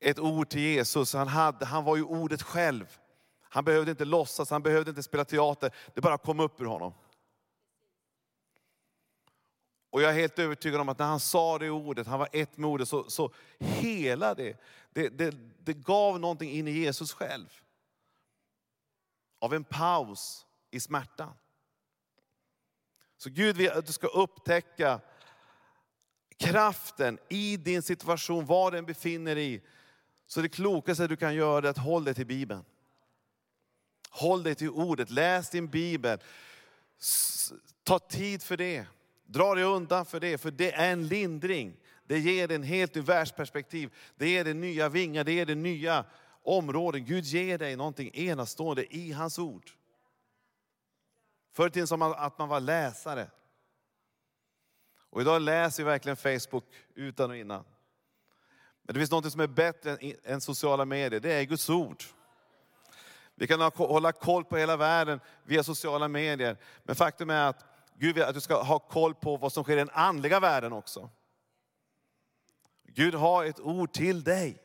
ett 0.00 0.18
ord 0.18 0.48
till 0.48 0.60
Jesus. 0.60 1.14
Han, 1.14 1.28
hade, 1.28 1.64
han 1.64 1.84
var 1.84 1.96
ju 1.96 2.02
ordet 2.02 2.42
själv. 2.42 2.98
Han 3.42 3.64
behövde 3.64 3.90
inte 3.90 4.04
låtsas, 4.04 4.50
han 4.50 4.62
behövde 4.62 4.90
inte 4.90 5.02
spela 5.02 5.24
teater. 5.24 5.74
Det 5.94 6.00
bara 6.00 6.18
kom 6.18 6.40
upp 6.40 6.60
ur 6.60 6.66
honom. 6.66 6.94
Och 9.90 10.02
jag 10.02 10.10
är 10.10 10.14
helt 10.14 10.38
övertygad 10.38 10.80
om 10.80 10.88
att 10.88 10.98
när 10.98 11.06
han 11.06 11.20
sa 11.20 11.58
det 11.58 11.70
ordet, 11.70 12.06
han 12.06 12.18
var 12.18 12.28
ett 12.32 12.56
med 12.56 12.70
ordet, 12.70 12.88
så, 12.88 13.10
så 13.10 13.30
hela 13.58 14.34
det, 14.34 14.60
det, 14.92 15.08
det, 15.08 15.34
det 15.58 15.72
gav 15.72 16.20
någonting 16.20 16.50
in 16.50 16.68
i 16.68 16.70
Jesus 16.70 17.12
själv. 17.12 17.46
Av 19.38 19.54
en 19.54 19.64
paus 19.64 20.46
i 20.70 20.80
smärtan. 20.80 21.32
Så 23.22 23.30
Gud 23.30 23.56
vill 23.56 23.70
att 23.70 23.86
du 23.86 23.92
ska 23.92 24.06
upptäcka 24.06 25.00
kraften 26.38 27.18
i 27.28 27.56
din 27.56 27.82
situation, 27.82 28.46
var 28.46 28.70
den 28.70 28.86
befinner 28.86 29.34
dig 29.34 29.54
i. 29.54 29.60
Så 30.26 30.40
det 30.40 30.48
klokaste 30.48 31.06
du 31.06 31.16
kan 31.16 31.34
göra 31.34 31.66
är 31.66 31.70
att 31.70 31.78
hålla 31.78 32.04
dig 32.04 32.14
till 32.14 32.26
Bibeln. 32.26 32.64
Håll 34.10 34.42
dig 34.42 34.54
till 34.54 34.70
ordet, 34.70 35.10
läs 35.10 35.50
din 35.50 35.68
Bibel. 35.68 36.18
Ta 37.84 37.98
tid 37.98 38.42
för 38.42 38.56
det. 38.56 38.86
Dra 39.26 39.54
dig 39.54 39.64
undan 39.64 40.06
för 40.06 40.20
det, 40.20 40.38
för 40.38 40.50
det 40.50 40.72
är 40.72 40.92
en 40.92 41.08
lindring. 41.08 41.76
Det 42.06 42.18
ger 42.18 42.48
dig 42.48 42.54
en 42.54 42.62
helt 42.62 42.94
ny 42.94 43.00
världsperspektiv. 43.00 43.90
Det 44.16 44.28
ger 44.28 44.44
dig 44.44 44.54
nya 44.54 44.88
vingar, 44.88 45.24
det 45.24 45.32
ger 45.32 45.46
dig 45.46 45.54
nya 45.54 46.04
områden. 46.42 47.04
Gud 47.04 47.24
ger 47.24 47.58
dig 47.58 47.76
någonting 47.76 48.10
enastående 48.14 48.96
i 48.96 49.12
hans 49.12 49.38
ord. 49.38 49.70
Förr 51.52 51.66
i 51.66 51.70
tiden 51.70 51.86
som 51.86 52.02
att 52.02 52.38
man 52.38 52.48
var 52.48 52.60
läsare. 52.60 53.30
Och 55.10 55.20
idag 55.20 55.42
läser 55.42 55.82
vi 55.82 55.90
verkligen 55.90 56.16
Facebook 56.16 56.64
utan 56.94 57.30
och 57.30 57.36
innan. 57.36 57.64
Men 58.82 58.94
det 58.94 59.00
finns 59.00 59.10
något 59.10 59.32
som 59.32 59.40
är 59.40 59.46
bättre 59.46 59.98
än 60.24 60.40
sociala 60.40 60.84
medier, 60.84 61.20
det 61.20 61.32
är 61.32 61.42
Guds 61.42 61.70
ord. 61.70 62.02
Vi 63.34 63.46
kan 63.46 63.60
hålla 63.60 64.12
koll 64.12 64.44
på 64.44 64.56
hela 64.56 64.76
världen 64.76 65.20
via 65.44 65.64
sociala 65.64 66.08
medier. 66.08 66.56
Men 66.82 66.96
faktum 66.96 67.30
är 67.30 67.48
att 67.48 67.64
Gud 67.98 68.14
vill 68.14 68.24
att 68.24 68.34
du 68.34 68.40
ska 68.40 68.62
ha 68.62 68.78
koll 68.78 69.14
på 69.14 69.36
vad 69.36 69.52
som 69.52 69.64
sker 69.64 69.72
i 69.72 69.76
den 69.76 69.90
andliga 69.92 70.40
världen 70.40 70.72
också. 70.72 71.10
Gud 72.84 73.14
har 73.14 73.44
ett 73.44 73.60
ord 73.60 73.92
till 73.92 74.24
dig. 74.24 74.62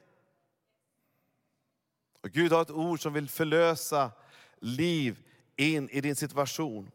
Och 2.21 2.29
Gud 2.29 2.51
har 2.51 2.61
ett 2.61 2.71
ord 2.71 3.01
som 3.01 3.13
vill 3.13 3.29
förlösa 3.29 4.11
liv 4.59 5.23
in 5.57 5.89
i 5.89 6.01
din 6.01 6.15
situation. 6.15 6.91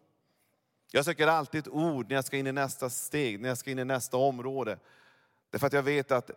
Jag 0.90 1.04
söker 1.04 1.26
alltid 1.26 1.59
ett 1.59 1.73
ord 1.73 2.09
när 2.09 2.14
jag 2.14 2.25
ska 2.25 2.37
in 2.37 2.47
i 2.47 2.52
nästa 2.52 2.90
steg, 2.90 3.40
när 3.40 3.49
jag 3.49 3.59
ska 3.59 3.71
in 3.71 3.78
i 3.78 3.85
nästa 3.85 4.16
område. 4.16 4.78
Därför 5.50 5.66
att 5.66 5.73
jag 5.73 5.83
vet 5.83 6.11
att 6.11 6.31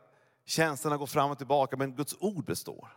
känslorna 0.46 0.98
går 0.98 1.08
fram 1.08 1.32
och 1.32 1.38
tillbaka, 1.38 1.78
men 1.78 1.96
Guds 1.96 2.16
ord 2.20 2.46
består. 2.46 2.88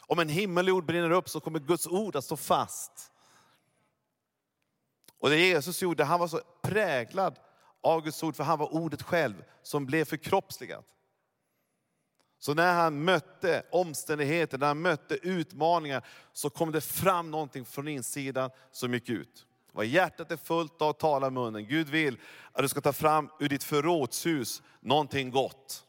Om 0.00 0.18
en 0.18 0.28
himmel 0.28 0.64
och 0.64 0.68
jord 0.68 0.84
brinner 0.84 1.10
upp 1.10 1.28
så 1.28 1.40
kommer 1.40 1.58
Guds 1.58 1.86
ord 1.86 2.16
att 2.16 2.24
stå 2.24 2.36
fast. 2.36 3.12
Och 5.18 5.30
det 5.30 5.36
Jesus 5.36 5.82
gjorde, 5.82 6.04
han 6.04 6.20
var 6.20 6.28
så 6.28 6.40
präglad 6.62 7.38
av 7.80 8.00
Guds 8.04 8.22
ord, 8.22 8.36
för 8.36 8.44
han 8.44 8.58
var 8.58 8.74
ordet 8.74 9.02
själv 9.02 9.44
som 9.62 9.86
blev 9.86 10.04
förkroppsligat. 10.04 10.84
Så 12.42 12.54
när 12.54 12.74
han 12.74 13.04
mötte 13.04 13.62
omständigheter, 13.70 14.58
när 14.58 14.66
han 14.66 14.82
mötte 14.82 15.14
utmaningar, 15.14 16.06
så 16.32 16.50
kom 16.50 16.72
det 16.72 16.80
fram 16.80 17.30
någonting 17.30 17.64
från 17.64 17.88
insidan 17.88 18.50
som 18.70 18.94
gick 18.94 19.08
ut. 19.08 19.46
Vad 19.72 19.86
hjärtat 19.86 20.30
är 20.30 20.36
fullt 20.36 20.82
av 20.82 20.92
talar 20.92 21.30
munnen. 21.30 21.66
Gud 21.66 21.88
vill 21.88 22.18
att 22.52 22.62
du 22.62 22.68
ska 22.68 22.80
ta 22.80 22.92
fram 22.92 23.28
ur 23.40 23.48
ditt 23.48 23.64
förrådshus 23.64 24.62
någonting 24.80 25.30
gott. 25.30 25.84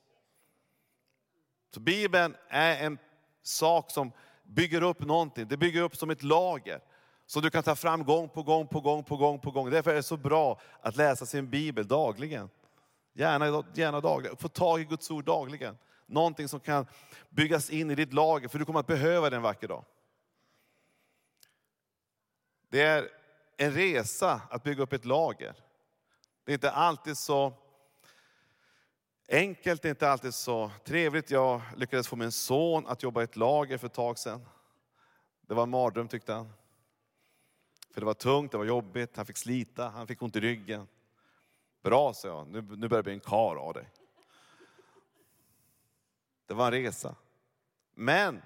Så 1.74 1.80
Bibeln 1.80 2.36
är 2.50 2.86
en 2.86 2.98
sak 3.44 3.92
som 3.92 4.12
bygger 4.44 4.82
upp 4.82 5.02
någonting. 5.02 5.48
Det 5.48 5.58
bygger 5.58 5.82
upp 5.82 5.96
som 5.96 6.10
ett 6.10 6.24
lager. 6.24 6.80
Som 7.26 7.42
du 7.42 7.50
kan 7.50 7.64
ta 7.64 7.76
fram 7.76 8.04
gång 8.04 8.30
på 8.30 8.44
gång 8.44 8.68
på 8.68 8.80
gång 8.80 9.04
på 9.04 9.18
gång 9.18 9.40
på 9.40 9.52
gång. 9.52 9.70
Därför 9.70 9.92
är 9.92 9.96
det 9.96 10.04
så 10.04 10.18
bra 10.18 10.62
att 10.82 10.96
läsa 10.96 11.26
sin 11.26 11.50
bibel 11.50 11.88
dagligen. 11.88 12.50
Gärna, 13.14 13.64
gärna 13.74 14.02
dagligen. 14.02 14.38
Få 14.38 14.48
tag 14.48 14.82
i 14.82 14.84
Guds 14.84 15.12
ord 15.12 15.26
dagligen. 15.26 15.78
Någonting 16.06 16.48
som 16.48 16.60
kan 16.60 16.86
byggas 17.30 17.70
in 17.70 17.92
i 17.92 17.96
ditt 17.96 18.14
lager, 18.14 18.48
för 18.48 18.60
du 18.60 18.66
kommer 18.66 18.80
att 18.80 18.88
behöva 18.88 19.30
det 19.30 19.36
en 19.36 19.42
vacker 19.42 19.68
dag. 19.68 19.86
Det 22.70 22.82
är 22.82 23.10
en 23.58 23.72
resa 23.72 24.42
att 24.50 24.64
bygga 24.64 24.84
upp 24.84 24.94
ett 24.94 25.06
lager. 25.06 25.56
Det 26.44 26.52
är 26.52 26.54
inte 26.54 26.72
alltid 26.72 27.18
så 27.18 27.54
enkelt, 29.28 29.82
det 29.82 29.88
är 29.88 29.90
inte 29.90 30.10
alltid 30.10 30.34
så 30.34 30.72
trevligt. 30.84 31.32
Jag 31.32 31.62
lyckades 31.78 32.08
få 32.08 32.16
min 32.16 32.32
son 32.32 32.88
att 32.88 33.04
jobba 33.04 33.22
i 33.22 33.24
ett 33.24 33.36
lager 33.36 33.78
för 33.78 33.88
ett 33.88 33.94
tag 33.94 34.20
sedan. 34.20 34.46
Det 35.42 35.54
var 35.54 35.64
en 35.64 35.70
mardröm 35.70 36.08
tyckte 36.08 36.34
han. 36.34 36.54
För 37.94 38.02
det 38.02 38.06
var 38.06 38.14
tungt, 38.14 38.52
det 38.52 38.58
var 38.58 38.66
jobbigt, 38.66 39.18
han 39.18 39.26
fick 39.26 39.38
slita, 39.38 39.90
han 39.90 40.08
fick 40.08 40.22
ont 40.22 40.36
i 40.36 40.40
ryggen. 40.40 40.88
Bra, 41.82 42.14
sa 42.14 42.28
jag, 42.28 42.48
nu, 42.48 42.62
nu 42.62 42.88
börjar 42.88 42.90
det 42.90 43.04
bli 43.04 43.14
en 43.14 43.20
kar 43.20 43.56
av 43.56 43.74
dig. 43.74 43.90
Det 46.46 46.54
var 46.54 46.66
en 46.66 46.72
resa. 46.72 47.16
Men 47.94 48.42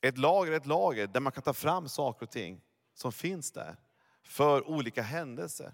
ett 0.00 0.18
lager 0.18 0.52
är 0.52 0.56
ett 0.56 0.66
lager 0.66 1.06
där 1.06 1.20
man 1.20 1.32
kan 1.32 1.42
ta 1.42 1.52
fram 1.52 1.88
saker 1.88 2.26
och 2.26 2.30
ting 2.30 2.60
som 2.94 3.12
finns 3.12 3.52
där 3.52 3.76
för 4.22 4.68
olika 4.68 5.02
händelser. 5.02 5.72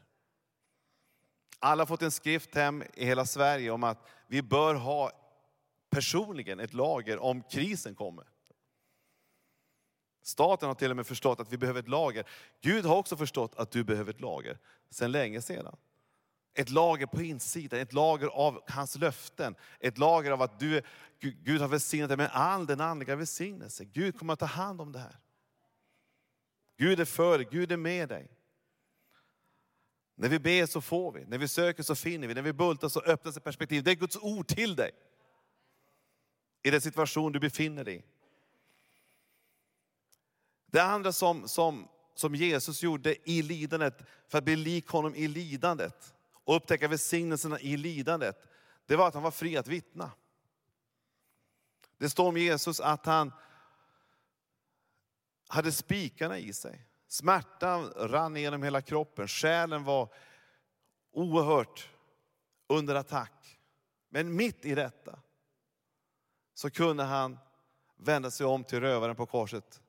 Alla 1.59 1.81
har 1.81 1.87
fått 1.87 2.03
en 2.03 2.11
skrift 2.11 2.55
hem 2.55 2.83
i 2.95 3.05
hela 3.05 3.27
Sverige 3.27 3.71
om 3.71 3.85
att 3.85 4.09
vi 4.27 4.43
bör 4.43 4.75
ha 4.75 5.13
personligen 5.91 6.61
ett 6.61 6.75
lager 6.75 7.19
om 7.19 7.43
krisen 7.43 7.95
kommer. 7.95 8.25
Staten 10.23 10.69
har 10.69 10.75
till 10.75 10.91
och 10.91 10.97
med 10.97 11.07
förstått 11.07 11.41
att 11.41 11.53
vi 11.53 11.59
behöver 11.59 11.81
ett 11.81 11.89
lager. 11.89 12.25
Gud 12.61 12.85
har 12.85 12.97
också 12.97 13.17
förstått 13.17 13.55
att 13.55 13.71
du 13.71 13.85
behöver 13.85 14.11
ett 14.11 14.21
lager 14.21 14.59
sedan 14.91 15.13
länge 15.13 15.43
sedan. 15.43 15.77
Ett 16.55 16.71
lager 16.71 17.07
på 17.07 17.23
insidan, 17.23 17.81
ett 17.81 17.93
lager 17.93 18.27
av 18.27 18.63
hans 18.69 18.97
löften. 18.97 19.55
Ett 19.81 19.99
lager 19.99 20.31
av 20.31 20.43
att 20.43 20.59
du, 20.59 20.83
Gud 21.21 21.61
har 21.61 21.69
välsignat 21.69 22.09
dig 22.09 22.17
med 22.17 22.31
all 22.33 22.67
den 22.67 22.81
andliga 22.81 23.17
välsignelse. 23.17 23.85
Gud 23.85 24.19
kommer 24.19 24.33
att 24.33 24.39
ta 24.39 24.47
hand 24.47 24.81
om 24.81 24.93
det 24.93 24.99
här. 24.99 25.19
Gud 26.77 27.01
är 27.01 27.05
för 27.05 27.39
dig, 27.39 27.49
Gud 27.51 27.73
är 27.73 27.77
med 27.77 28.09
dig. 28.09 28.31
När 30.15 30.29
vi 30.29 30.39
ber 30.39 30.67
så 30.67 30.81
får 30.81 31.13
vi, 31.13 31.25
när 31.25 31.39
vi 31.39 31.49
söker 31.49 31.83
så 31.83 31.95
finner 31.95 32.29
vi, 32.29 32.35
när 32.35 32.43
vi 32.43 32.53
bultar 32.53 32.89
så 32.89 33.01
öppnas 33.01 33.37
ett 33.37 33.45
perspektiv. 33.45 33.83
Det 33.83 33.91
är 33.91 33.95
Guds 33.95 34.17
ord 34.17 34.47
till 34.47 34.77
dig. 34.77 34.91
I 36.63 36.71
den 36.71 36.81
situation 36.81 37.33
du 37.33 37.41
befinner 37.41 37.85
dig 37.85 37.97
i. 37.97 38.03
Det 40.67 40.83
andra 40.83 41.13
som, 41.13 41.49
som, 41.49 41.89
som 42.15 42.35
Jesus 42.35 42.83
gjorde 42.83 43.31
i 43.31 43.43
lidandet, 43.43 44.03
för 44.29 44.39
att 44.39 44.45
bli 44.45 44.57
lik 44.57 44.89
honom 44.89 45.15
i 45.15 45.29
lidandet 45.29 46.15
och 46.45 46.57
upptäcka 46.57 46.89
välsignelserna 46.89 47.61
i 47.61 47.77
lidandet, 47.77 48.49
det 48.87 48.97
var 48.97 49.09
att 49.09 49.15
han 49.15 49.23
var 49.23 49.31
fri 49.31 49.57
att 49.57 49.69
vittna. 49.69 50.11
Det 51.99 52.11
står 52.11 52.29
om 52.29 52.37
Jesus 52.37 52.81
att 52.81 53.07
han 53.07 53.33
hade 55.49 55.73
spikarna 55.73 56.39
i 56.39 56.53
sig. 56.53 56.87
Smärtan 57.09 57.93
rann 57.97 58.37
genom 58.37 58.63
hela 58.63 58.83
kroppen, 58.83 59.29
själen 59.29 59.85
var 59.85 60.15
oerhört 61.13 61.91
under 62.67 62.95
attack. 62.95 63.61
Men 64.09 64.37
mitt 64.37 64.65
i 64.65 64.75
detta 64.75 65.19
så 66.55 66.71
kunde 66.71 67.03
han 67.03 67.39
vända 67.97 68.31
sig 68.31 68.47
om 68.47 68.65
till 68.65 68.81
rövaren 68.81 69.17
på 69.17 69.27
korset 69.27 69.83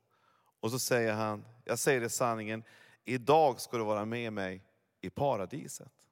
och 0.60 0.72
så 0.72 0.80
säger 0.80 1.14
han, 1.14 1.46
jag 1.64 1.80
säger 1.80 2.02
det 2.02 2.10
sanningen, 2.10 2.64
idag 3.06 3.62
ska 3.62 3.78
du 3.78 3.84
vara 3.84 4.06
med 4.06 4.34
mig 4.34 4.64
i 5.02 5.10
paradiset. 5.10 6.05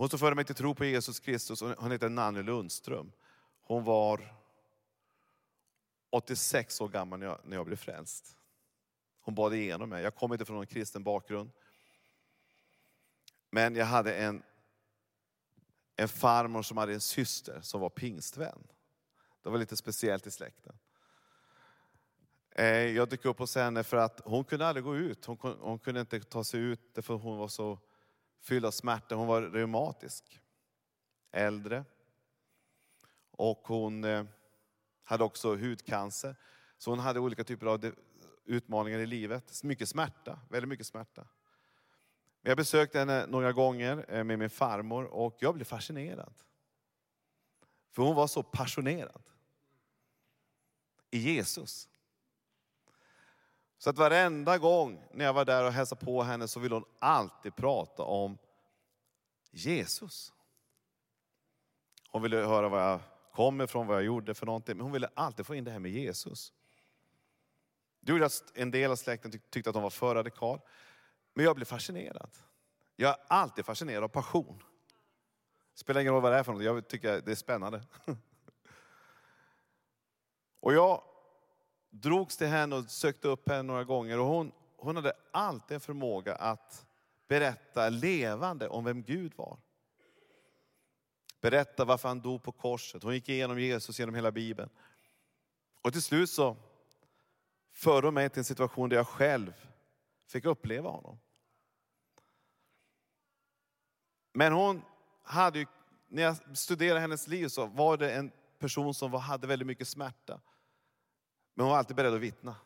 Hon 0.00 0.08
som 0.08 0.18
förde 0.18 0.36
mig 0.36 0.44
till 0.44 0.54
tro 0.54 0.74
på 0.74 0.84
Jesus 0.84 1.20
Kristus, 1.20 1.60
hon 1.60 1.92
heter 1.92 2.08
Nanny 2.08 2.42
Lundström. 2.42 3.12
Hon 3.62 3.84
var 3.84 4.34
86 6.10 6.80
år 6.80 6.88
gammal 6.88 7.18
när 7.18 7.26
jag, 7.26 7.38
när 7.44 7.56
jag 7.56 7.66
blev 7.66 7.76
frälst. 7.76 8.36
Hon 9.20 9.34
bad 9.34 9.54
igenom 9.54 9.88
mig. 9.88 10.02
Jag 10.02 10.14
kom 10.14 10.32
inte 10.32 10.44
från 10.44 10.56
någon 10.56 10.66
kristen 10.66 11.02
bakgrund. 11.02 11.50
Men 13.50 13.74
jag 13.74 13.86
hade 13.86 14.14
en, 14.14 14.42
en 15.96 16.08
farmor 16.08 16.62
som 16.62 16.76
hade 16.76 16.92
en 16.94 17.00
syster 17.00 17.60
som 17.60 17.80
var 17.80 17.90
pingstvän. 17.90 18.66
Det 19.42 19.50
var 19.50 19.58
lite 19.58 19.76
speciellt 19.76 20.26
i 20.26 20.30
släkten. 20.30 20.78
Eh, 22.50 22.66
jag 22.66 23.08
dök 23.08 23.24
upp 23.24 23.38
hos 23.38 23.54
henne 23.54 23.82
för 23.84 23.96
att 23.96 24.20
hon 24.24 24.44
kunde 24.44 24.66
aldrig 24.66 24.84
gå 24.84 24.96
ut. 24.96 25.24
Hon, 25.24 25.38
hon 25.60 25.78
kunde 25.78 26.00
inte 26.00 26.20
ta 26.20 26.44
sig 26.44 26.60
ut 26.60 26.98
för 27.02 27.14
hon 27.14 27.38
var 27.38 27.48
så 27.48 27.78
fylld 28.40 28.66
av 28.66 28.70
smärta. 28.70 29.14
Hon 29.14 29.26
var 29.26 29.42
reumatisk. 29.42 30.40
Äldre. 31.32 31.84
Och 33.30 33.68
hon 33.68 34.04
eh, 34.04 34.24
hade 35.02 35.24
också 35.24 35.56
hudcancer. 35.56 36.36
Så 36.78 36.90
hon 36.90 36.98
hade 36.98 37.20
olika 37.20 37.44
typer 37.44 37.66
av 37.66 37.92
utmaningar 38.44 38.98
i 38.98 39.06
livet. 39.06 39.62
Mycket 39.62 39.88
smärta, 39.88 40.40
väldigt 40.48 40.68
mycket 40.68 40.86
smärta. 40.86 41.26
Jag 42.42 42.56
besökte 42.56 42.98
henne 42.98 43.26
några 43.26 43.52
gånger 43.52 44.06
eh, 44.08 44.24
med 44.24 44.38
min 44.38 44.50
farmor 44.50 45.04
och 45.04 45.36
jag 45.40 45.54
blev 45.54 45.64
fascinerad. 45.64 46.34
För 47.90 48.02
hon 48.02 48.14
var 48.14 48.26
så 48.26 48.42
passionerad 48.42 49.22
i 51.10 51.18
Jesus. 51.18 51.89
Så 53.80 53.90
att 53.90 53.98
varenda 53.98 54.58
gång 54.58 55.02
när 55.12 55.24
jag 55.24 55.32
var 55.32 55.44
där 55.44 55.64
och 55.64 55.72
hälsade 55.72 56.04
på 56.04 56.22
henne 56.22 56.48
så 56.48 56.60
ville 56.60 56.74
hon 56.74 56.84
alltid 56.98 57.56
prata 57.56 58.02
om 58.02 58.38
Jesus. 59.50 60.32
Hon 62.10 62.22
ville 62.22 62.36
höra 62.36 62.68
var 62.68 62.80
jag 62.80 63.00
kom 63.32 63.60
ifrån, 63.60 63.86
vad 63.86 63.96
jag 63.96 64.04
gjorde 64.04 64.34
för 64.34 64.46
någonting. 64.46 64.76
Men 64.76 64.84
hon 64.84 64.92
ville 64.92 65.08
alltid 65.14 65.46
få 65.46 65.54
in 65.54 65.64
det 65.64 65.70
här 65.70 65.78
med 65.78 65.90
Jesus. 65.90 66.52
Det 68.00 68.12
gjorde 68.12 68.26
att 68.26 68.52
en 68.54 68.70
del 68.70 68.90
av 68.90 68.96
släkten 68.96 69.40
tyckte 69.50 69.70
att 69.70 69.76
hon 69.76 69.82
var 69.82 69.90
för 69.90 70.14
radikal. 70.14 70.60
Men 71.34 71.44
jag 71.44 71.56
blev 71.56 71.66
fascinerad. 71.66 72.30
Jag 72.96 73.10
är 73.10 73.16
alltid 73.28 73.64
fascinerad 73.64 74.04
av 74.04 74.08
passion. 74.08 74.62
Det 75.72 75.78
spelar 75.78 76.00
ingen 76.00 76.12
roll 76.12 76.22
vad 76.22 76.32
det 76.32 76.38
är 76.38 76.42
för 76.42 76.52
något, 76.52 76.62
jag 76.62 76.88
tycker 76.88 77.20
det 77.20 77.30
är 77.30 77.34
spännande. 77.34 77.82
Och 80.60 80.74
jag 80.74 81.09
drogs 81.90 82.36
till 82.36 82.46
henne 82.46 82.76
och 82.76 82.90
sökte 82.90 83.28
upp 83.28 83.48
henne 83.48 83.62
några 83.62 83.84
gånger 83.84 84.18
och 84.18 84.26
hon, 84.26 84.52
hon 84.76 84.96
hade 84.96 85.12
alltid 85.30 85.74
en 85.74 85.80
förmåga 85.80 86.34
att 86.34 86.86
berätta 87.28 87.88
levande 87.88 88.68
om 88.68 88.84
vem 88.84 89.02
Gud 89.02 89.32
var. 89.36 89.58
Berätta 91.40 91.84
varför 91.84 92.08
han 92.08 92.20
dog 92.20 92.42
på 92.42 92.52
korset. 92.52 93.02
Hon 93.02 93.14
gick 93.14 93.28
igenom 93.28 93.60
Jesus 93.60 93.98
genom 93.98 94.14
hela 94.14 94.32
Bibeln. 94.32 94.70
Och 95.82 95.92
till 95.92 96.02
slut 96.02 96.30
så 96.30 96.56
förde 97.72 98.06
hon 98.06 98.14
mig 98.14 98.30
till 98.30 98.38
en 98.38 98.44
situation 98.44 98.88
där 98.88 98.96
jag 98.96 99.06
själv 99.06 99.52
fick 100.26 100.44
uppleva 100.44 100.90
honom. 100.90 101.18
Men 104.32 104.52
hon 104.52 104.82
hade 105.22 105.58
ju, 105.58 105.66
när 106.08 106.22
jag 106.22 106.58
studerade 106.58 107.00
hennes 107.00 107.26
liv 107.28 107.48
så 107.48 107.66
var 107.66 107.96
det 107.96 108.14
en 108.14 108.32
person 108.58 108.94
som 108.94 109.12
hade 109.12 109.46
väldigt 109.46 109.66
mycket 109.66 109.88
smärta. 109.88 110.40
Men 111.60 111.64
hon 111.64 111.70
var 111.70 111.78
alltid 111.78 111.96
beredd 111.96 112.14
att 112.14 112.20
vittna. 112.20 112.56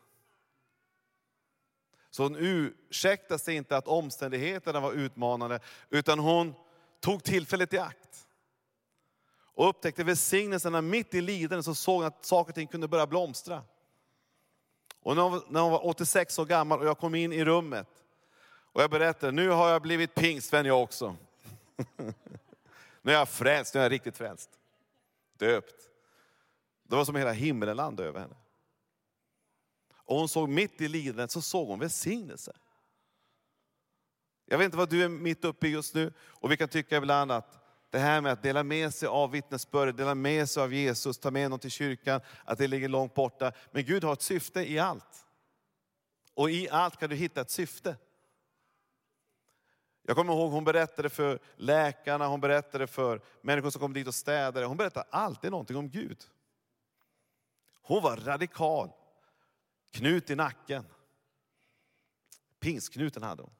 Så 2.11 2.23
hon 2.23 2.37
ursäktade 2.39 3.39
sig 3.39 3.55
inte 3.55 3.77
att 3.77 3.89
omständigheterna 3.89 4.81
var 4.81 4.93
utmanande, 4.93 5.61
utan 5.91 6.19
hon 6.19 6.55
tog 7.01 7.25
tillfället 7.25 7.73
i 7.73 7.79
akt. 7.79 8.27
Och 9.37 9.69
upptäckte 9.69 10.05
välsignelserna 10.05 10.81
mitt 10.83 11.15
i 11.15 11.21
lidandet, 11.21 11.65
så 11.65 11.75
såg 11.75 11.97
hon 11.97 12.05
att 12.05 12.25
saker 12.25 12.51
och 12.51 12.55
ting 12.55 12.67
kunde 12.67 12.89
börja 12.89 13.07
blomstra. 13.07 13.63
Och 15.01 15.17
när 15.17 15.61
hon 15.61 15.73
var 15.73 15.87
86 15.87 16.39
år 16.39 16.45
gammal 16.45 16.79
och 16.79 16.87
jag 16.87 16.99
kom 16.99 17.15
in 17.15 17.33
i 17.33 17.45
rummet, 17.45 17.89
och 18.47 18.83
jag 18.83 18.91
berättade, 18.91 19.33
nu 19.33 19.49
har 19.49 19.69
jag 19.69 19.83
blivit 19.83 20.15
pingstvän 20.15 20.67
jag 20.67 20.83
också. 20.83 21.17
nu 23.03 23.13
är 23.13 23.19
jag 23.19 23.29
frälst, 23.29 23.75
nu 23.75 23.81
är 23.81 23.85
jag 23.85 23.93
riktigt 23.93 24.17
frälst. 24.17 24.51
Döpt. 25.39 25.91
Det 26.83 26.97
var 26.97 27.05
som 27.05 27.17
hela 27.17 27.33
himlen 27.33 27.77
landade 27.77 28.09
över 28.09 28.21
henne. 28.21 28.35
Och 30.05 30.17
hon 30.17 30.29
såg 30.29 30.49
mitt 30.49 30.81
i 30.81 30.89
lidandet 30.89 31.31
så 31.31 31.43
såg 31.43 31.69
hon 31.69 31.79
välsignelse. 31.79 32.53
Jag 34.47 34.59
vet 34.59 34.65
inte 34.65 34.77
vad 34.77 34.91
du 34.91 35.05
är 35.05 35.09
mitt 35.09 35.45
uppe 35.45 35.69
i 35.69 35.71
just 35.71 35.95
nu 35.95 36.13
och 36.21 36.53
vi 36.53 36.57
kan 36.57 36.69
tycka 36.69 36.97
ibland 36.97 37.33
att 37.33 37.65
det 37.91 37.99
här 37.99 38.21
med 38.21 38.33
att 38.33 38.43
dela 38.43 38.63
med 38.63 38.95
sig 38.95 39.09
av 39.09 39.31
vittnesbördet, 39.31 39.97
dela 39.97 40.15
med 40.15 40.51
sig 40.51 40.63
av 40.63 40.75
Jesus, 40.75 41.19
ta 41.19 41.31
med 41.31 41.51
någon 41.51 41.59
till 41.59 41.71
kyrkan, 41.71 42.21
att 42.45 42.59
det 42.59 42.67
ligger 42.67 42.89
långt 42.89 43.15
borta. 43.15 43.53
Men 43.71 43.85
Gud 43.85 44.05
har 44.05 44.13
ett 44.13 44.23
syfte 44.23 44.73
i 44.73 44.79
allt. 44.79 45.27
Och 46.35 46.51
i 46.51 46.69
allt 46.69 46.97
kan 46.97 47.11
du 47.11 47.17
hitta 47.17 47.41
ett 47.41 47.51
syfte. 47.51 47.97
Jag 50.03 50.17
kommer 50.17 50.33
ihåg 50.33 50.53
hon 50.53 50.65
berättade 50.65 51.11
för 51.11 51.39
läkarna, 51.57 52.27
hon 52.27 52.41
berättade 52.41 52.87
för 52.87 53.21
människor 53.41 53.71
som 53.71 53.81
kom 53.81 53.93
dit 53.93 54.07
och 54.07 54.15
städade. 54.15 54.67
Hon 54.67 54.77
berättade 54.77 55.07
alltid 55.11 55.51
någonting 55.51 55.77
om 55.77 55.91
Gud. 55.91 56.25
Hon 57.83 58.03
var 58.03 58.17
radikal. 58.17 58.91
Knut 59.95 60.31
i 60.31 60.35
nacken. 60.35 60.85
Pingstknuten 62.61 63.23
hade 63.23 63.43
hon. 63.43 63.53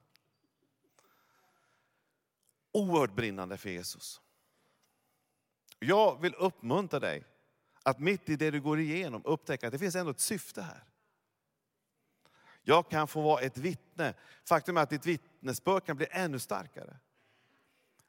Oerhört 2.71 3.15
brinnande 3.15 3.57
för 3.57 3.69
Jesus. 3.69 4.21
Jag 5.79 6.21
vill 6.21 6.35
uppmuntra 6.35 6.99
dig 6.99 7.23
att 7.83 7.99
mitt 7.99 8.29
i 8.29 8.35
det 8.35 8.51
du 8.51 8.61
går 8.61 8.79
igenom 8.79 9.21
upptäcka 9.25 9.67
att 9.67 9.71
det 9.71 9.79
finns 9.79 9.95
ändå 9.95 10.11
ett 10.11 10.19
syfte 10.19 10.61
här. 10.61 10.83
Jag 12.63 12.89
kan 12.89 13.07
få 13.07 13.21
vara 13.21 13.41
ett 13.41 13.57
vittne. 13.57 14.13
Faktum 14.43 14.77
är 14.77 14.81
att 14.81 14.89
ditt 14.89 15.05
vittnesbörd 15.05 15.85
kan 15.85 15.97
bli 15.97 16.07
ännu 16.11 16.39
starkare 16.39 16.97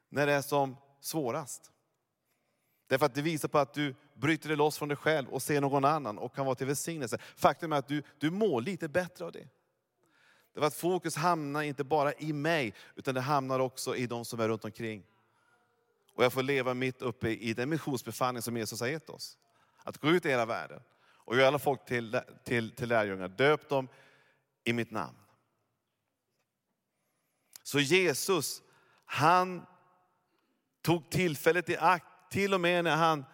när 0.09 0.27
det 0.27 0.33
är 0.33 0.41
som 0.41 0.77
svårast. 0.99 1.71
Därför 2.87 3.05
att 3.05 3.15
det 3.15 3.21
visar 3.21 3.47
på 3.47 3.57
att 3.57 3.73
du 3.73 3.95
bryter 4.19 4.47
dig 4.47 4.57
loss 4.57 4.77
från 4.77 4.89
dig 4.89 4.97
själv 4.97 5.29
och 5.29 5.41
ser 5.41 5.61
någon 5.61 5.85
annan 5.85 6.17
och 6.17 6.35
kan 6.35 6.45
vara 6.45 6.55
till 6.55 6.67
välsignelse. 6.67 7.17
Faktum 7.35 7.73
är 7.73 7.77
att 7.77 7.87
du, 7.87 8.03
du 8.17 8.31
mår 8.31 8.61
lite 8.61 8.87
bättre 8.89 9.25
av 9.25 9.31
det. 9.31 9.47
Därför 10.53 10.67
att 10.67 10.75
fokus 10.75 11.15
hamnar 11.15 11.61
inte 11.61 11.83
bara 11.83 12.13
i 12.13 12.33
mig, 12.33 12.73
utan 12.95 13.15
det 13.15 13.21
hamnar 13.21 13.59
också 13.59 13.95
i 13.95 14.07
de 14.07 14.25
som 14.25 14.39
är 14.39 14.47
runt 14.47 14.65
omkring. 14.65 15.03
Och 16.13 16.23
jag 16.23 16.33
får 16.33 16.43
leva 16.43 16.73
mitt 16.73 17.01
uppe 17.01 17.29
i 17.29 17.53
den 17.53 17.69
missionsbefallning 17.69 18.41
som 18.41 18.57
Jesus 18.57 18.79
har 18.79 18.87
gett 18.87 19.09
oss. 19.09 19.37
Att 19.83 19.97
gå 19.97 20.09
ut 20.09 20.25
i 20.25 20.29
hela 20.29 20.45
världen 20.45 20.81
och 20.99 21.37
göra 21.37 21.47
alla 21.47 21.59
folk 21.59 21.85
till, 21.85 22.21
till, 22.43 22.71
till 22.71 22.89
lärjungar. 22.89 23.27
Döp 23.27 23.69
dem 23.69 23.87
i 24.63 24.73
mitt 24.73 24.91
namn. 24.91 25.17
Så 27.63 27.79
Jesus, 27.79 28.61
han 29.05 29.65
tog 30.81 31.09
tillfället 31.09 31.69
i 31.69 31.77
akt, 31.77 32.05
till 32.31 32.53
och 32.53 32.61
med 32.61 32.83
när 32.83 32.95
han 32.95 33.25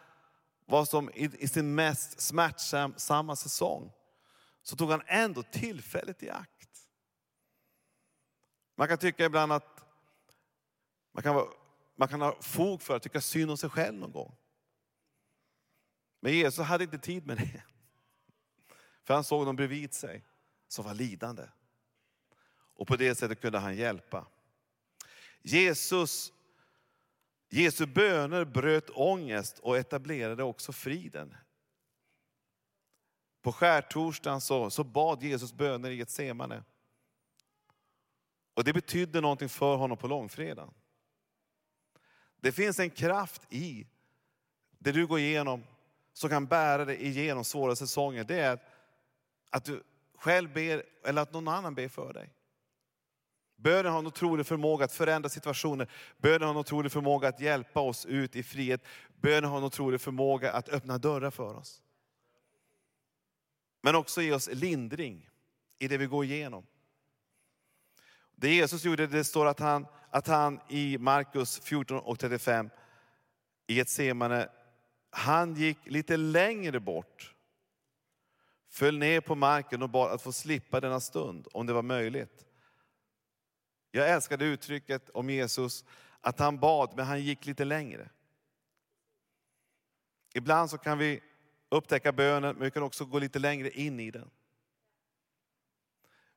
var 0.65 0.85
som 0.85 1.09
i, 1.09 1.29
i 1.39 1.47
sin 1.47 1.75
mest 1.75 2.21
smärtsamma 2.21 3.35
säsong, 3.35 3.91
så 4.61 4.75
tog 4.75 4.91
han 4.91 5.01
ändå 5.07 5.43
tillfället 5.43 6.23
i 6.23 6.29
akt. 6.29 6.87
Man 8.75 8.87
kan 8.87 8.97
tycka 8.97 9.25
ibland 9.25 9.51
att 9.51 9.85
man 11.11 11.23
kan, 11.23 11.47
man 11.95 12.07
kan 12.07 12.21
ha 12.21 12.41
fog 12.41 12.81
för 12.81 12.95
att 12.95 13.03
tycka 13.03 13.21
synd 13.21 13.51
om 13.51 13.57
sig 13.57 13.69
själv 13.69 13.99
någon 13.99 14.11
gång. 14.11 14.35
Men 16.19 16.33
Jesus 16.33 16.65
hade 16.65 16.83
inte 16.83 16.97
tid 16.97 17.27
med 17.27 17.37
det. 17.37 17.63
För 19.03 19.13
han 19.13 19.23
såg 19.23 19.45
dem 19.45 19.55
bredvid 19.55 19.93
sig 19.93 20.25
som 20.67 20.85
var 20.85 20.93
lidande. 20.93 21.43
Och 22.75 22.87
på 22.87 22.95
det 22.95 23.15
sättet 23.15 23.41
kunde 23.41 23.59
han 23.59 23.75
hjälpa. 23.75 24.27
Jesus, 25.41 26.33
Jesu 27.55 27.85
böner 27.85 28.45
bröt 28.45 28.89
ångest 28.89 29.59
och 29.59 29.77
etablerade 29.77 30.43
också 30.43 30.71
friden. 30.71 31.35
På 33.41 33.51
skärtorsdagen 33.51 34.41
så, 34.41 34.69
så 34.69 34.83
bad 34.83 35.23
Jesus 35.23 35.53
böner 35.53 35.89
i 35.89 35.95
Getsemane. 35.95 36.63
Och 38.53 38.63
det 38.63 38.73
betydde 38.73 39.21
någonting 39.21 39.49
för 39.49 39.75
honom 39.75 39.97
på 39.97 40.07
långfredagen. 40.07 40.73
Det 42.35 42.51
finns 42.51 42.79
en 42.79 42.89
kraft 42.89 43.41
i 43.49 43.87
det 44.79 44.91
du 44.91 45.07
går 45.07 45.19
igenom 45.19 45.63
som 46.13 46.29
kan 46.29 46.45
bära 46.45 46.85
dig 46.85 47.05
igenom 47.05 47.43
svåra 47.43 47.75
säsonger. 47.75 48.23
Det 48.23 48.39
är 48.39 48.59
att 49.49 49.65
du 49.65 49.83
själv 50.15 50.53
ber 50.53 50.83
eller 51.03 51.21
att 51.21 51.33
någon 51.33 51.47
annan 51.47 51.75
ber 51.75 51.87
för 51.87 52.13
dig. 52.13 52.33
Bönen 53.63 53.91
har 53.91 53.99
en 53.99 54.07
otrolig 54.07 54.45
förmåga 54.45 54.85
att 54.85 54.91
förändra 54.91 55.29
situationer. 55.29 55.87
Bönen 56.17 56.41
har 56.41 56.49
en 56.49 56.57
otrolig 56.57 56.91
förmåga 56.91 57.27
att 57.27 57.39
hjälpa 57.39 57.79
oss 57.79 58.05
ut 58.05 58.35
i 58.35 58.43
frihet. 58.43 58.83
Bönen 59.21 59.49
har 59.49 59.57
en 59.57 59.63
otrolig 59.63 60.01
förmåga 60.01 60.51
att 60.51 60.69
öppna 60.69 60.97
dörrar 60.97 61.31
för 61.31 61.55
oss. 61.55 61.81
Men 63.81 63.95
också 63.95 64.21
ge 64.21 64.33
oss 64.33 64.49
lindring 64.53 65.29
i 65.79 65.87
det 65.87 65.97
vi 65.97 66.05
går 66.05 66.25
igenom. 66.25 66.65
Det 68.35 68.53
Jesus 68.53 68.85
gjorde, 68.85 69.07
det 69.07 69.23
står 69.23 69.45
att 69.45 69.59
han, 69.59 69.85
att 70.09 70.27
han 70.27 70.59
i 70.69 70.97
Markus 70.97 71.59
14 71.59 71.99
och 71.99 72.19
35 72.19 72.69
i 73.67 73.79
ett 73.79 73.89
semane, 73.89 74.49
han 75.09 75.55
gick 75.55 75.77
lite 75.85 76.17
längre 76.17 76.79
bort 76.79 77.33
föll 78.69 78.97
ner 78.97 79.21
på 79.21 79.35
marken 79.35 79.81
och 79.81 79.89
bad 79.89 80.11
att 80.11 80.21
få 80.21 80.31
slippa 80.31 80.79
denna 80.79 80.99
stund, 80.99 81.47
om 81.53 81.65
det 81.65 81.73
var 81.73 81.81
möjligt. 81.81 82.45
Jag 83.95 84.09
älskade 84.09 84.45
uttrycket 84.45 85.09
om 85.09 85.29
Jesus, 85.29 85.85
att 86.21 86.39
han 86.39 86.59
bad, 86.59 86.93
men 86.95 87.05
han 87.05 87.21
gick 87.21 87.45
lite 87.45 87.65
längre. 87.65 88.09
Ibland 90.33 90.69
så 90.69 90.77
kan 90.77 90.97
vi 90.97 91.21
upptäcka 91.69 92.11
bönen, 92.11 92.55
men 92.55 92.63
vi 92.63 92.71
kan 92.71 92.83
också 92.83 93.05
gå 93.05 93.19
lite 93.19 93.39
längre 93.39 93.69
in 93.69 93.99
i 93.99 94.11
den. 94.11 94.29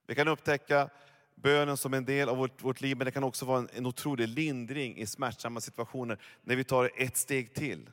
Vi 0.07 0.15
kan 0.15 0.29
upptäcka 0.29 0.91
bönen 1.35 1.77
som 1.77 1.95
en 1.95 2.05
del 2.05 2.29
av 2.29 2.37
vårt, 2.37 2.63
vårt 2.63 2.81
liv, 2.81 2.97
men 2.97 3.05
det 3.05 3.11
kan 3.11 3.25
också 3.25 3.45
vara 3.45 3.59
en, 3.59 3.69
en 3.73 3.87
otrolig 3.87 4.29
lindring 4.29 4.97
i 4.97 5.07
smärtsamma 5.07 5.61
situationer, 5.61 6.19
när 6.43 6.57
vi 6.57 6.65
tar 6.65 6.91
ett 6.97 7.17
steg 7.17 7.55
till. 7.55 7.91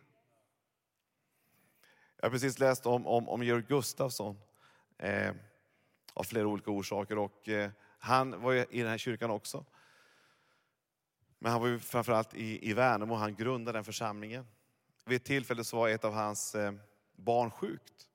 Jag 2.17 2.25
har 2.25 2.31
precis 2.31 2.59
läst 2.59 2.85
om, 2.85 3.07
om, 3.07 3.29
om 3.29 3.43
Georg 3.43 3.63
Gustafsson, 3.67 4.37
eh, 4.97 5.31
av 6.13 6.23
flera 6.23 6.47
olika 6.47 6.71
orsaker. 6.71 7.17
Och, 7.17 7.49
eh, 7.49 7.71
han 8.03 8.41
var 8.41 8.53
i 8.53 8.79
den 8.79 8.87
här 8.87 8.97
kyrkan 8.97 9.31
också. 9.31 9.65
Men 11.39 11.51
han 11.51 11.61
var 11.61 11.67
ju 11.67 11.79
framförallt 11.79 12.33
i, 12.33 12.69
i 12.69 12.73
Värnamo, 12.73 13.15
han 13.15 13.35
grundade 13.35 13.77
den 13.77 13.83
församlingen. 13.83 14.47
Vid 15.05 15.15
ett 15.15 15.25
tillfälle 15.25 15.63
så 15.63 15.77
var 15.77 15.89
ett 15.89 16.05
av 16.05 16.13
hans 16.13 16.55
eh, 16.55 16.73
barn 17.15 17.51
sjukt. 17.51 18.07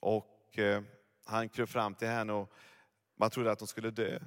Och 0.00 0.58
eh, 0.58 0.82
han 1.24 1.48
kröp 1.48 1.68
fram 1.68 1.94
till 1.94 2.08
henne 2.08 2.32
och 2.32 2.52
man 3.16 3.30
trodde 3.30 3.52
att 3.52 3.60
hon 3.60 3.66
skulle 3.66 3.90
dö. 3.90 4.20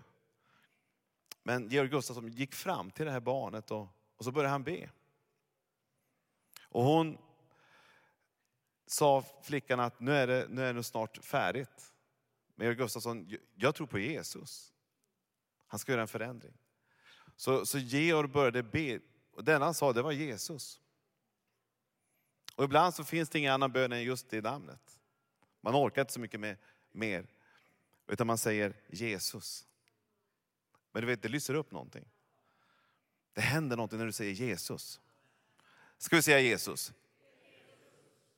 Men 1.44 1.70
Georg 1.70 1.90
Gustafsson 1.90 2.28
gick 2.28 2.56
fram 2.56 2.92
till 2.92 3.06
det 3.06 3.12
här 3.12 3.20
barnet 3.20 3.72
och, 3.72 3.88
och 4.18 4.26
så 4.26 4.32
började 4.32 4.52
han 4.52 4.64
be. 4.64 4.90
Och 6.62 6.84
hon 6.84 7.18
sa 8.86 9.24
flickan 9.44 9.80
att 9.80 10.00
nu 10.00 10.12
är 10.12 10.28
det, 10.28 10.46
nu 10.50 10.66
är 10.66 10.74
det 10.74 10.84
snart 10.84 11.18
färdigt. 11.18 11.94
Men 12.58 12.66
Georg 12.66 12.78
Gustafsson, 12.78 13.38
jag 13.56 13.76
tror 13.76 13.88
på 13.88 14.00
Jesus. 14.00 14.74
Han 15.68 15.80
ska 15.80 15.92
göra 15.92 16.02
en 16.02 16.08
förändring. 16.08 16.54
Så, 17.36 17.66
så 17.66 17.78
Georg 17.78 18.28
började 18.28 18.64
be, 18.64 19.00
och 19.32 19.44
den 19.44 19.62
han 19.62 19.74
sa 19.74 19.94
det 19.94 20.02
var 20.02 20.12
Jesus. 20.12 20.82
Och 22.56 22.64
ibland 22.64 22.94
så 22.94 23.04
finns 23.04 23.30
det 23.30 23.40
ingen 23.40 23.54
annan 23.54 23.72
bön 23.72 23.92
än 23.92 24.04
just 24.04 24.30
det 24.30 24.42
namnet. 24.42 25.00
Man 25.62 25.76
orkar 25.76 26.02
inte 26.02 26.14
så 26.14 26.20
mycket 26.20 26.40
med 26.40 26.58
mer, 26.92 27.28
utan 28.08 28.28
man 28.28 28.38
säger 28.38 28.74
Jesus. 28.88 29.68
Men 30.92 31.02
du 31.02 31.08
vet, 31.08 31.22
det 31.22 31.30
lyser 31.30 31.54
upp 31.54 31.72
någonting. 31.72 32.06
Det 33.34 33.42
händer 33.42 33.78
någonting 33.78 34.00
när 34.00 34.06
du 34.06 34.12
säger 34.12 34.34
Jesus. 34.34 35.02
Ska 35.98 36.16
vi 36.16 36.22
säga 36.22 36.40
Jesus? 36.40 36.94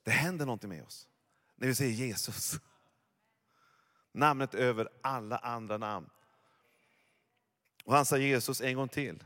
Det 0.03 0.11
händer 0.11 0.45
någonting 0.45 0.69
med 0.69 0.83
oss 0.83 1.07
när 1.55 1.67
vi 1.67 1.75
säger 1.75 1.93
Jesus. 1.93 2.59
Namnet 4.11 4.53
över 4.53 4.89
alla 5.01 5.37
andra 5.37 5.77
namn. 5.77 6.09
Och 7.83 7.95
han 7.95 8.05
sa 8.05 8.17
Jesus 8.17 8.61
en 8.61 8.75
gång 8.75 8.89
till. 8.89 9.23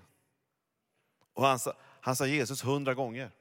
Och 1.33 1.45
han 1.45 1.59
sa, 1.59 1.73
han 1.81 2.15
sa 2.15 2.27
Jesus 2.27 2.63
hundra 2.63 2.93
gånger. 2.93 3.31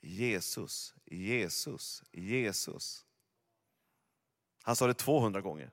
Jesus, 0.00 0.94
Jesus, 1.04 2.02
Jesus. 2.12 3.04
Han 4.62 4.76
sa 4.76 4.86
det 4.86 4.94
200 4.94 5.40
gånger. 5.40 5.70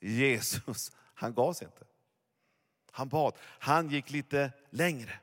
Jesus, 0.00 0.92
han 0.96 1.34
gav 1.34 1.52
sig 1.52 1.66
inte. 1.66 1.84
Han 2.90 3.08
bad, 3.08 3.34
han 3.42 3.90
gick 3.90 4.10
lite 4.10 4.52
längre. 4.70 5.20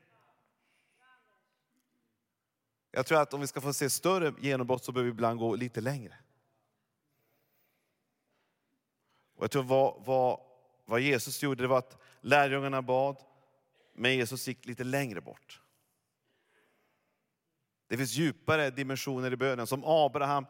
Jag 2.90 3.06
tror 3.06 3.20
att 3.20 3.34
om 3.34 3.40
vi 3.40 3.46
ska 3.46 3.60
få 3.60 3.72
se 3.72 3.90
större 3.90 4.34
genombrott 4.40 4.84
så 4.84 4.92
behöver 4.92 5.10
vi 5.10 5.14
ibland 5.14 5.38
gå 5.38 5.54
lite 5.54 5.80
längre. 5.80 6.14
Och 9.36 9.44
jag 9.44 9.50
tror 9.50 9.62
vad, 9.62 9.94
vad, 10.04 10.40
vad 10.84 11.00
Jesus 11.00 11.42
gjorde 11.42 11.64
det 11.64 11.68
var 11.68 11.78
att 11.78 11.96
lärjungarna 12.20 12.82
bad, 12.82 13.16
men 13.94 14.16
Jesus 14.16 14.48
gick 14.48 14.66
lite 14.66 14.84
längre 14.84 15.20
bort. 15.20 15.60
Det 17.88 17.96
finns 17.96 18.12
djupare 18.12 18.70
dimensioner 18.70 19.32
i 19.32 19.36
bönen. 19.36 19.66
Som 19.66 19.84
Abraham, 19.84 20.46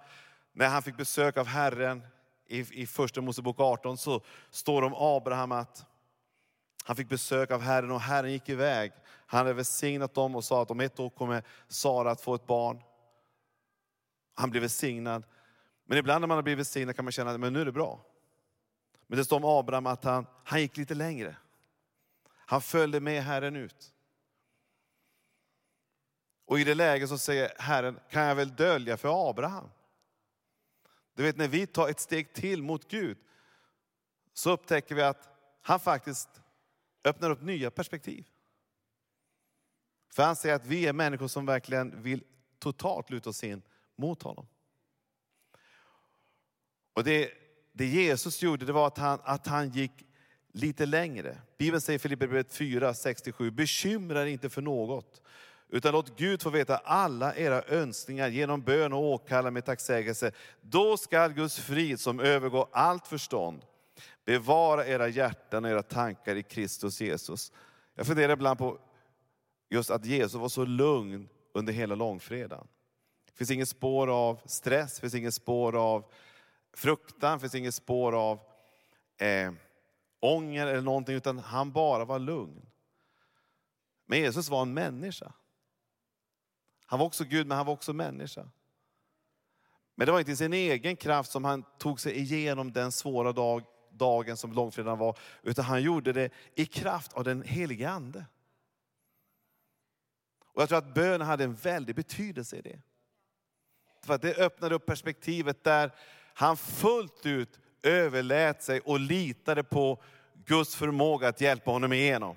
när 0.52 0.68
han 0.68 0.82
fick 0.82 0.96
besök 0.96 1.36
av 1.36 1.46
Herren 1.46 2.02
i, 2.46 2.82
i 2.82 2.86
första 2.86 3.20
Mosebok 3.20 3.60
18, 3.60 3.98
så 3.98 4.20
står 4.50 4.80
det 4.80 4.86
om 4.86 4.94
Abraham 4.96 5.52
att 5.52 5.84
han 6.84 6.96
fick 6.96 7.08
besök 7.08 7.50
av 7.50 7.60
Herren 7.60 7.90
och 7.90 8.00
Herren 8.00 8.32
gick 8.32 8.48
iväg. 8.48 8.92
Han 9.26 9.38
hade 9.38 9.52
välsignat 9.52 10.14
dem 10.14 10.36
och 10.36 10.44
sa 10.44 10.62
att 10.62 10.70
om 10.70 10.80
ett 10.80 11.00
år 11.00 11.10
kommer 11.10 11.42
Sara 11.68 12.10
att 12.10 12.20
få 12.20 12.34
ett 12.34 12.46
barn. 12.46 12.82
Han 14.34 14.50
blev 14.50 14.60
välsignad. 14.60 15.24
Men 15.84 15.98
ibland 15.98 16.20
när 16.20 16.26
man 16.26 16.36
har 16.36 16.42
blivit 16.42 16.58
välsignad 16.58 16.96
kan 16.96 17.04
man 17.04 17.12
känna 17.12 17.30
att 17.30 17.40
nu 17.40 17.60
är 17.60 17.64
det 17.64 17.72
bra. 17.72 18.05
Men 19.06 19.18
det 19.18 19.24
står 19.24 19.36
om 19.36 19.44
Abraham 19.44 19.86
att 19.86 20.04
han, 20.04 20.26
han 20.44 20.60
gick 20.60 20.76
lite 20.76 20.94
längre. 20.94 21.36
Han 22.28 22.62
följde 22.62 23.00
med 23.00 23.22
Herren 23.22 23.56
ut. 23.56 23.92
Och 26.44 26.60
i 26.60 26.64
det 26.64 26.74
läget 26.74 27.08
så 27.08 27.18
säger 27.18 27.52
Herren, 27.58 28.00
kan 28.10 28.22
jag 28.22 28.34
väl 28.34 28.56
dölja 28.56 28.96
för 28.96 29.30
Abraham? 29.30 29.70
Du 31.14 31.22
vet 31.22 31.36
när 31.36 31.48
vi 31.48 31.66
tar 31.66 31.88
ett 31.88 32.00
steg 32.00 32.32
till 32.32 32.62
mot 32.62 32.88
Gud, 32.88 33.18
så 34.32 34.50
upptäcker 34.50 34.94
vi 34.94 35.02
att 35.02 35.28
han 35.62 35.80
faktiskt 35.80 36.28
öppnar 37.04 37.30
upp 37.30 37.42
nya 37.42 37.70
perspektiv. 37.70 38.28
För 40.12 40.22
han 40.22 40.36
säger 40.36 40.54
att 40.54 40.66
vi 40.66 40.86
är 40.86 40.92
människor 40.92 41.28
som 41.28 41.46
verkligen 41.46 42.02
vill 42.02 42.24
totalt 42.58 43.10
luta 43.10 43.30
oss 43.30 43.44
in 43.44 43.62
mot 43.96 44.22
honom. 44.22 44.46
Och 46.92 47.04
det, 47.04 47.32
det 47.76 47.86
Jesus 47.86 48.42
gjorde 48.42 48.66
det 48.66 48.72
var 48.72 48.86
att 48.86 48.98
han, 48.98 49.18
att 49.22 49.46
han 49.46 49.70
gick 49.70 49.92
lite 50.52 50.86
längre. 50.86 51.38
Bibeln 51.58 51.80
säger 51.80 51.98
i 51.98 51.98
Filipperbrevet 51.98 52.52
4, 52.52 52.94
67, 52.94 53.50
bekymra 53.50 54.22
er 54.22 54.26
inte 54.26 54.48
för 54.48 54.62
något. 54.62 55.22
Utan 55.68 55.92
låt 55.92 56.18
Gud 56.18 56.42
få 56.42 56.50
veta 56.50 56.76
alla 56.76 57.34
era 57.34 57.62
önskningar 57.62 58.28
genom 58.28 58.62
bön 58.62 58.92
och 58.92 59.02
åkalla 59.02 59.50
med 59.50 59.64
tacksägelse. 59.64 60.32
Då 60.60 60.96
skall 60.96 61.32
Guds 61.32 61.60
frid 61.60 62.00
som 62.00 62.20
övergår 62.20 62.68
allt 62.72 63.06
förstånd 63.06 63.62
bevara 64.24 64.86
era 64.86 65.08
hjärtan 65.08 65.64
och 65.64 65.70
era 65.70 65.82
tankar 65.82 66.36
i 66.36 66.42
Kristus 66.42 67.00
Jesus. 67.00 67.52
Jag 67.94 68.06
funderar 68.06 68.32
ibland 68.32 68.58
på 68.58 68.78
just 69.70 69.90
att 69.90 70.04
Jesus 70.04 70.40
var 70.40 70.48
så 70.48 70.64
lugn 70.64 71.28
under 71.52 71.72
hela 71.72 71.94
långfredagen. 71.94 72.66
Det 73.26 73.38
finns 73.38 73.50
inget 73.50 73.68
spår 73.68 74.08
av 74.08 74.40
stress, 74.44 74.94
det 74.94 75.00
finns 75.00 75.14
inget 75.14 75.34
spår 75.34 75.76
av 75.76 76.04
fruktan, 76.76 77.32
det 77.32 77.40
finns 77.40 77.54
inget 77.54 77.74
spår 77.74 78.12
av 78.12 78.40
eh, 79.18 79.52
ånger 80.20 80.66
eller 80.66 80.82
någonting, 80.82 81.14
utan 81.14 81.38
han 81.38 81.72
bara 81.72 82.04
var 82.04 82.18
lugn. 82.18 82.66
Men 84.06 84.18
Jesus 84.18 84.48
var 84.48 84.62
en 84.62 84.74
människa. 84.74 85.32
Han 86.86 86.98
var 86.98 87.06
också 87.06 87.24
Gud, 87.24 87.46
men 87.46 87.56
han 87.56 87.66
var 87.66 87.72
också 87.72 87.92
människa. 87.92 88.50
Men 89.94 90.06
det 90.06 90.12
var 90.12 90.18
inte 90.18 90.32
i 90.32 90.36
sin 90.36 90.52
egen 90.52 90.96
kraft 90.96 91.30
som 91.30 91.44
han 91.44 91.64
tog 91.78 92.00
sig 92.00 92.18
igenom 92.18 92.72
den 92.72 92.92
svåra 92.92 93.32
dag, 93.32 93.64
dagen 93.90 94.36
som 94.36 94.52
långfredagen 94.52 94.98
var, 94.98 95.18
utan 95.42 95.64
han 95.64 95.82
gjorde 95.82 96.12
det 96.12 96.30
i 96.54 96.66
kraft 96.66 97.12
av 97.12 97.24
den 97.24 97.42
helige 97.42 97.90
Ande. 97.90 98.26
Och 100.56 100.62
jag 100.62 100.68
tror 100.68 100.78
att 100.78 100.94
bönen 100.94 101.26
hade 101.26 101.44
en 101.44 101.54
väldig 101.54 101.94
betydelse 101.94 102.56
i 102.56 102.60
det. 102.60 102.80
För 104.02 104.14
att 104.14 104.22
det 104.22 104.34
öppnade 104.38 104.74
upp 104.74 104.86
perspektivet 104.86 105.64
där 105.64 105.94
han 106.38 106.56
fullt 106.56 107.26
ut 107.26 107.60
överlät 107.82 108.62
sig 108.62 108.80
och 108.80 109.00
litade 109.00 109.64
på 109.64 110.02
Guds 110.44 110.76
förmåga 110.76 111.28
att 111.28 111.40
hjälpa 111.40 111.70
honom 111.70 111.92
igenom. 111.92 112.36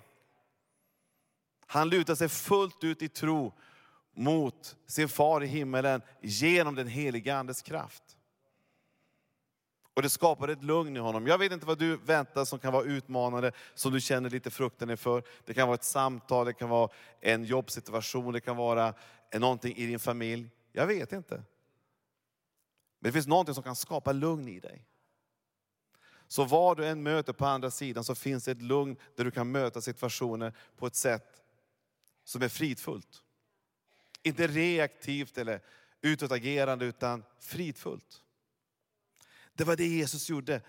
Han 1.65 1.89
lutade 1.89 2.15
sig 2.15 2.29
fullt 2.29 2.83
ut 2.83 3.01
i 3.01 3.09
tro 3.09 3.53
mot 4.15 4.75
sin 4.87 5.09
far 5.09 5.43
i 5.43 5.47
himmelen 5.47 6.01
genom 6.21 6.75
den 6.75 6.87
heliga 6.87 7.37
Andes 7.37 7.61
kraft. 7.61 8.03
Och 9.93 10.01
det 10.01 10.09
skapade 10.09 10.53
ett 10.53 10.63
lugn 10.63 10.97
i 10.97 10.99
honom. 10.99 11.27
Jag 11.27 11.37
vet 11.37 11.51
inte 11.51 11.65
vad 11.65 11.79
du 11.79 11.97
väntar 11.97 12.45
som 12.45 12.59
kan 12.59 12.73
vara 12.73 12.83
utmanande, 12.83 13.51
som 13.73 13.93
du 13.93 14.01
känner 14.01 14.29
lite 14.29 14.51
fruktan 14.51 14.89
inför. 14.89 15.23
Det 15.45 15.53
kan 15.53 15.67
vara 15.67 15.75
ett 15.75 15.83
samtal, 15.83 16.45
det 16.45 16.53
kan 16.53 16.69
vara 16.69 16.89
en 17.21 17.43
jobbsituation, 17.43 18.33
det 18.33 18.41
kan 18.41 18.57
vara 18.57 18.93
någonting 19.35 19.75
i 19.75 19.85
din 19.85 19.99
familj. 19.99 20.49
Jag 20.71 20.87
vet 20.87 21.13
inte. 21.13 21.43
Men 22.99 23.09
det 23.09 23.13
finns 23.13 23.27
någonting 23.27 23.55
som 23.55 23.63
kan 23.63 23.75
skapa 23.75 24.11
lugn 24.11 24.47
i 24.47 24.59
dig. 24.59 24.85
Så 26.27 26.43
vad 26.43 26.77
du 26.77 26.85
än 26.85 27.03
möter 27.03 27.33
på 27.33 27.45
andra 27.45 27.71
sidan 27.71 28.03
så 28.03 28.15
finns 28.15 28.45
det 28.45 28.51
ett 28.51 28.61
lugn 28.61 28.97
där 29.15 29.25
du 29.25 29.31
kan 29.31 29.51
möta 29.51 29.81
situationer 29.81 30.53
på 30.77 30.87
ett 30.87 30.95
sätt 30.95 31.43
som 32.23 32.41
är 32.41 32.49
fridfullt. 32.49 33.23
Inte 34.23 34.47
reaktivt 34.47 35.37
eller 35.37 35.61
utåtagerande 36.01 36.85
utan 36.85 37.23
fridfullt. 37.39 38.23
Det 39.53 39.63
var 39.63 39.75
det 39.75 39.87
Jesus 39.87 40.29
gjorde. 40.29 40.61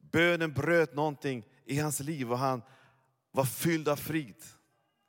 Bönen 0.00 0.52
bröt 0.52 0.94
någonting 0.94 1.44
i 1.64 1.78
hans 1.78 2.00
liv 2.00 2.32
och 2.32 2.38
han 2.38 2.62
var 3.30 3.44
fylld 3.44 3.88
av 3.88 3.96
frid. 3.96 4.42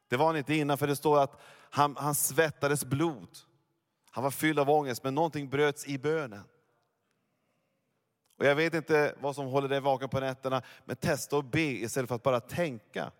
Det 0.07 0.17
var 0.17 0.25
han 0.25 0.37
inte 0.37 0.55
innan 0.55 0.77
för 0.77 0.87
det 0.87 0.95
står 0.95 1.23
att 1.23 1.41
han, 1.69 1.95
han 1.95 2.15
svettades 2.15 2.85
blod. 2.85 3.37
Han 4.11 4.23
var 4.23 4.31
fylld 4.31 4.59
av 4.59 4.69
ångest 4.69 5.03
men 5.03 5.15
någonting 5.15 5.49
bröts 5.49 5.87
i 5.87 5.97
bönen. 5.97 6.43
Och 8.37 8.45
jag 8.45 8.55
vet 8.55 8.73
inte 8.73 9.15
vad 9.19 9.35
som 9.35 9.45
håller 9.45 9.69
dig 9.69 9.79
vaken 9.79 10.09
på 10.09 10.19
nätterna, 10.19 10.61
men 10.85 10.95
testa 10.95 11.37
att 11.37 11.51
be 11.51 11.61
istället 11.61 12.07
för 12.07 12.15
att 12.15 12.23
bara 12.23 12.39
tänka. 12.39 13.11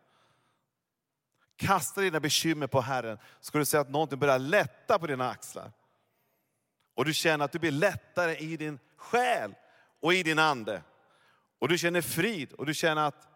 Kasta 1.56 2.02
dina 2.02 2.20
bekymmer 2.20 2.68
på 2.68 2.82
Herren, 2.82 3.18
så 3.40 3.46
ska 3.46 3.58
du 3.58 3.66
se 3.66 3.78
att 3.78 3.90
någonting 3.90 4.20
börjar 4.20 4.40
lätta 4.40 5.00
på 5.00 5.08
dina 5.08 5.30
axlar. 5.30 5.72
Och 6.94 7.06
du 7.06 7.14
känner 7.14 7.46
att 7.46 7.52
du 7.52 7.60
blir 7.60 7.72
lättare 7.72 8.36
i 8.36 8.58
din 8.58 8.80
själ 8.96 9.56
och 10.00 10.14
i 10.14 10.24
din 10.24 10.40
ande. 10.40 10.82
Och 11.60 11.68
du 11.68 11.78
känner 11.78 12.02
frid 12.02 12.54
och 12.54 12.66
du 12.66 12.74
känner 12.74 13.08
att 13.08 13.28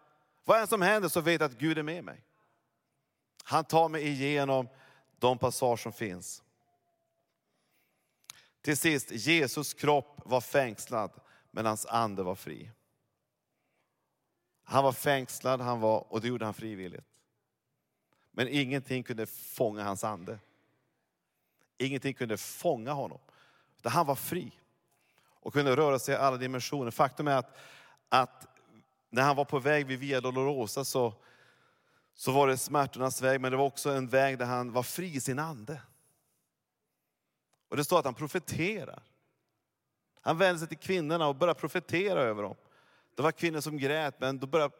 vad 0.44 0.60
än 0.60 0.66
som 0.66 0.82
händer 0.82 1.08
så 1.08 1.20
vet 1.20 1.40
jag 1.40 1.50
att 1.50 1.58
Gud 1.58 1.78
är 1.78 1.82
med 1.82 2.04
mig. 2.04 2.24
Han 3.44 3.64
tar 3.64 3.88
mig 3.88 4.06
igenom 4.06 4.68
de 5.18 5.38
passager 5.38 5.76
som 5.76 5.92
finns. 5.92 6.42
Till 8.62 8.76
sist, 8.76 9.10
Jesus 9.10 9.74
kropp 9.74 10.20
var 10.24 10.40
fängslad, 10.40 11.10
men 11.50 11.66
hans 11.66 11.86
ande 11.86 12.22
var 12.22 12.34
fri. 12.34 12.70
Han 14.64 14.84
var 14.84 14.92
fängslad, 14.92 15.60
han 15.60 15.80
var, 15.80 16.12
och 16.12 16.20
det 16.20 16.28
gjorde 16.28 16.44
han 16.44 16.54
frivilligt. 16.54 17.04
Men 18.30 18.48
ingenting 18.48 19.02
kunde 19.02 19.26
fånga 19.26 19.84
hans 19.84 20.04
ande. 20.04 20.38
Ingenting 21.78 22.14
kunde 22.14 22.36
fånga 22.36 22.92
honom. 22.92 23.18
Han 23.84 24.06
var 24.06 24.14
fri 24.14 24.52
och 25.40 25.52
kunde 25.52 25.76
röra 25.76 25.98
sig 25.98 26.14
i 26.14 26.18
alla 26.18 26.36
dimensioner. 26.36 26.90
Faktum 26.90 27.28
är 27.28 27.36
att, 27.36 27.56
att 28.08 28.46
när 29.10 29.22
han 29.22 29.36
var 29.36 29.44
på 29.44 29.58
väg 29.58 29.86
vid 29.86 29.98
Via 29.98 30.20
Dolorosa 30.20 30.84
så, 30.84 31.14
så 32.14 32.32
var 32.32 32.48
det 32.48 32.58
smärtornas 32.58 33.22
väg, 33.22 33.40
men 33.40 33.50
det 33.50 33.56
var 33.56 33.64
också 33.64 33.90
en 33.90 34.08
väg 34.08 34.38
där 34.38 34.46
han 34.46 34.72
var 34.72 34.82
fri 34.82 35.14
i 35.14 35.20
sin 35.20 35.38
ande. 35.38 35.82
Och 37.68 37.76
det 37.76 37.84
står 37.84 37.98
att 37.98 38.04
han 38.04 38.14
profeterar. 38.14 39.02
Han 40.20 40.38
vände 40.38 40.58
sig 40.58 40.68
till 40.68 40.78
kvinnorna 40.78 41.28
och 41.28 41.36
började 41.36 41.60
profetera 41.60 42.20
över 42.20 42.42
dem. 42.42 42.56
Det 43.16 43.22
var 43.22 43.32
kvinnor 43.32 43.60
som 43.60 43.78
grät, 43.78 44.14
men 44.20 44.38
då 44.38 44.46
började 44.46 44.74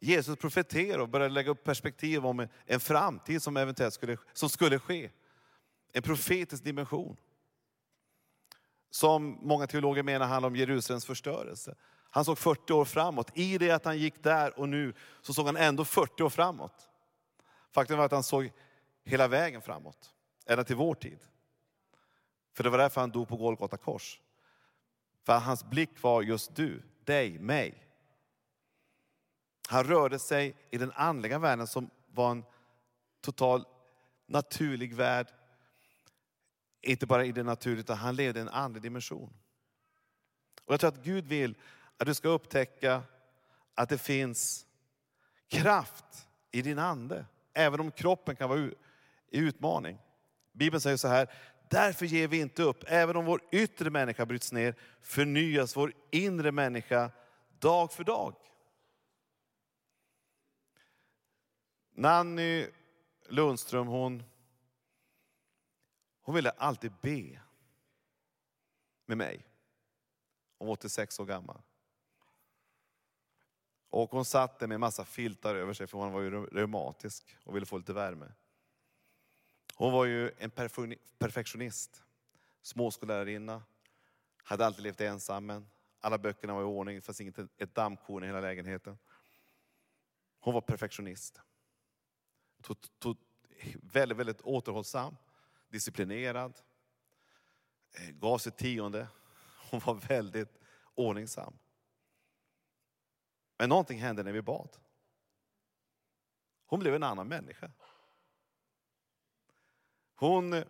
Jesus 0.00 0.36
profetera 0.38 1.02
och 1.02 1.08
började 1.08 1.34
lägga 1.34 1.50
upp 1.50 1.64
perspektiv 1.64 2.26
om 2.26 2.48
en 2.66 2.80
framtid 2.80 3.42
som 3.42 3.56
eventuellt 3.56 3.94
skulle, 3.94 4.16
som 4.32 4.48
skulle 4.48 4.78
ske. 4.78 5.10
En 5.92 6.02
profetisk 6.02 6.64
dimension. 6.64 7.16
Som 8.90 9.38
många 9.42 9.66
teologer 9.66 10.02
menar 10.02 10.26
handlar 10.26 10.46
om 10.46 10.56
Jerusalems 10.56 11.04
förstörelse. 11.04 11.74
Han 12.10 12.24
såg 12.24 12.38
40 12.38 12.72
år 12.72 12.84
framåt. 12.84 13.30
I 13.34 13.58
det 13.58 13.70
att 13.70 13.84
han 13.84 13.98
gick 13.98 14.22
där 14.22 14.58
och 14.58 14.68
nu 14.68 14.94
så 15.20 15.34
såg 15.34 15.46
han 15.46 15.56
ändå 15.56 15.84
40 15.84 16.22
år 16.22 16.30
framåt. 16.30 16.88
Faktum 17.72 17.98
var 17.98 18.04
att 18.04 18.12
han 18.12 18.22
såg 18.22 18.52
hela 19.04 19.28
vägen 19.28 19.62
framåt, 19.62 20.14
ända 20.46 20.64
till 20.64 20.76
vår 20.76 20.94
tid. 20.94 21.18
För 22.54 22.64
det 22.64 22.70
var 22.70 22.78
därför 22.78 23.00
han 23.00 23.10
dog 23.10 23.28
på 23.28 23.36
Golgata 23.36 23.76
kors. 23.76 24.20
För 25.26 25.38
hans 25.38 25.64
blick 25.64 26.02
var 26.02 26.22
just 26.22 26.56
du, 26.56 26.82
dig, 27.04 27.38
mig. 27.38 27.86
Han 29.68 29.84
rörde 29.84 30.18
sig 30.18 30.54
i 30.70 30.78
den 30.78 30.92
andliga 30.94 31.38
världen 31.38 31.66
som 31.66 31.90
var 32.06 32.30
en 32.30 32.44
total 33.20 33.64
naturlig 34.26 34.94
värld. 34.94 35.26
Inte 36.80 37.06
bara 37.06 37.24
i 37.24 37.32
det 37.32 37.42
naturliga, 37.42 37.80
utan 37.80 37.96
han 37.96 38.16
levde 38.16 38.38
i 38.38 38.42
en 38.42 38.48
andlig 38.48 38.82
dimension. 38.82 39.32
Och 40.64 40.72
jag 40.72 40.80
tror 40.80 40.88
att 40.88 41.04
Gud 41.04 41.26
vill 41.26 41.54
att 41.96 42.06
du 42.06 42.14
ska 42.14 42.28
upptäcka 42.28 43.02
att 43.74 43.88
det 43.88 43.98
finns 43.98 44.66
kraft 45.48 46.28
i 46.50 46.62
din 46.62 46.78
ande. 46.78 47.26
Även 47.52 47.80
om 47.80 47.90
kroppen 47.90 48.36
kan 48.36 48.48
vara 48.48 48.60
i 48.60 48.74
utmaning. 49.30 49.98
Bibeln 50.52 50.80
säger 50.80 50.96
så 50.96 51.08
här, 51.08 51.30
därför 51.68 52.06
ger 52.06 52.28
vi 52.28 52.40
inte 52.40 52.62
upp. 52.62 52.84
Även 52.86 53.16
om 53.16 53.24
vår 53.24 53.40
yttre 53.52 53.90
människa 53.90 54.26
bryts 54.26 54.52
ner 54.52 54.74
förnyas 55.00 55.76
vår 55.76 55.92
inre 56.10 56.52
människa 56.52 57.10
dag 57.58 57.92
för 57.92 58.04
dag. 58.04 58.36
Nanny 61.92 62.66
Lundström, 63.28 63.86
hon, 63.86 64.22
hon 66.20 66.34
ville 66.34 66.50
alltid 66.50 66.92
be 67.02 67.40
med 69.06 69.18
mig. 69.18 69.46
Hon 70.58 70.68
var 70.68 70.72
86 70.72 71.20
år 71.20 71.26
gammal. 71.26 71.62
Och 73.90 74.10
hon 74.10 74.24
satt 74.24 74.58
där 74.58 74.66
med 74.66 74.80
massa 74.80 75.04
filtar 75.04 75.54
över 75.54 75.72
sig 75.72 75.86
för 75.86 75.98
hon 75.98 76.12
var 76.12 76.20
ju 76.20 76.46
reumatisk 76.46 77.36
och 77.44 77.56
ville 77.56 77.66
få 77.66 77.78
lite 77.78 77.92
värme. 77.92 78.32
Hon 79.78 79.92
var 79.92 80.04
ju 80.04 80.32
en 80.38 80.50
perfektionist, 81.18 82.04
småskollärarinna, 82.62 83.62
hade 84.36 84.66
alltid 84.66 84.82
levt 84.82 85.00
ensam. 85.00 85.66
Alla 86.00 86.18
böckerna 86.18 86.54
var 86.54 86.60
i 86.60 86.64
ordning, 86.64 86.94
det 86.94 87.00
fanns 87.00 87.20
inget 87.20 87.38
ett 87.38 87.74
dammkorn 87.74 88.24
i 88.24 88.26
hela 88.26 88.40
lägenheten. 88.40 88.98
Hon 90.38 90.54
var 90.54 90.60
perfektionist. 90.60 91.40
Tog, 92.62 92.76
tog, 92.98 93.16
väldigt, 93.82 94.18
väldigt 94.18 94.40
återhållsam, 94.40 95.16
disciplinerad, 95.68 96.60
eh, 97.92 98.10
gav 98.10 98.38
sitt 98.38 98.56
tionde. 98.56 99.08
Hon 99.70 99.80
var 99.80 99.94
väldigt 99.94 100.58
ordningsam. 100.94 101.58
Men 103.58 103.68
någonting 103.68 104.00
hände 104.00 104.22
när 104.22 104.32
vi 104.32 104.42
bad. 104.42 104.76
Hon 106.66 106.80
blev 106.80 106.94
en 106.94 107.02
annan 107.02 107.28
människa. 107.28 107.70
Hon 110.16 110.64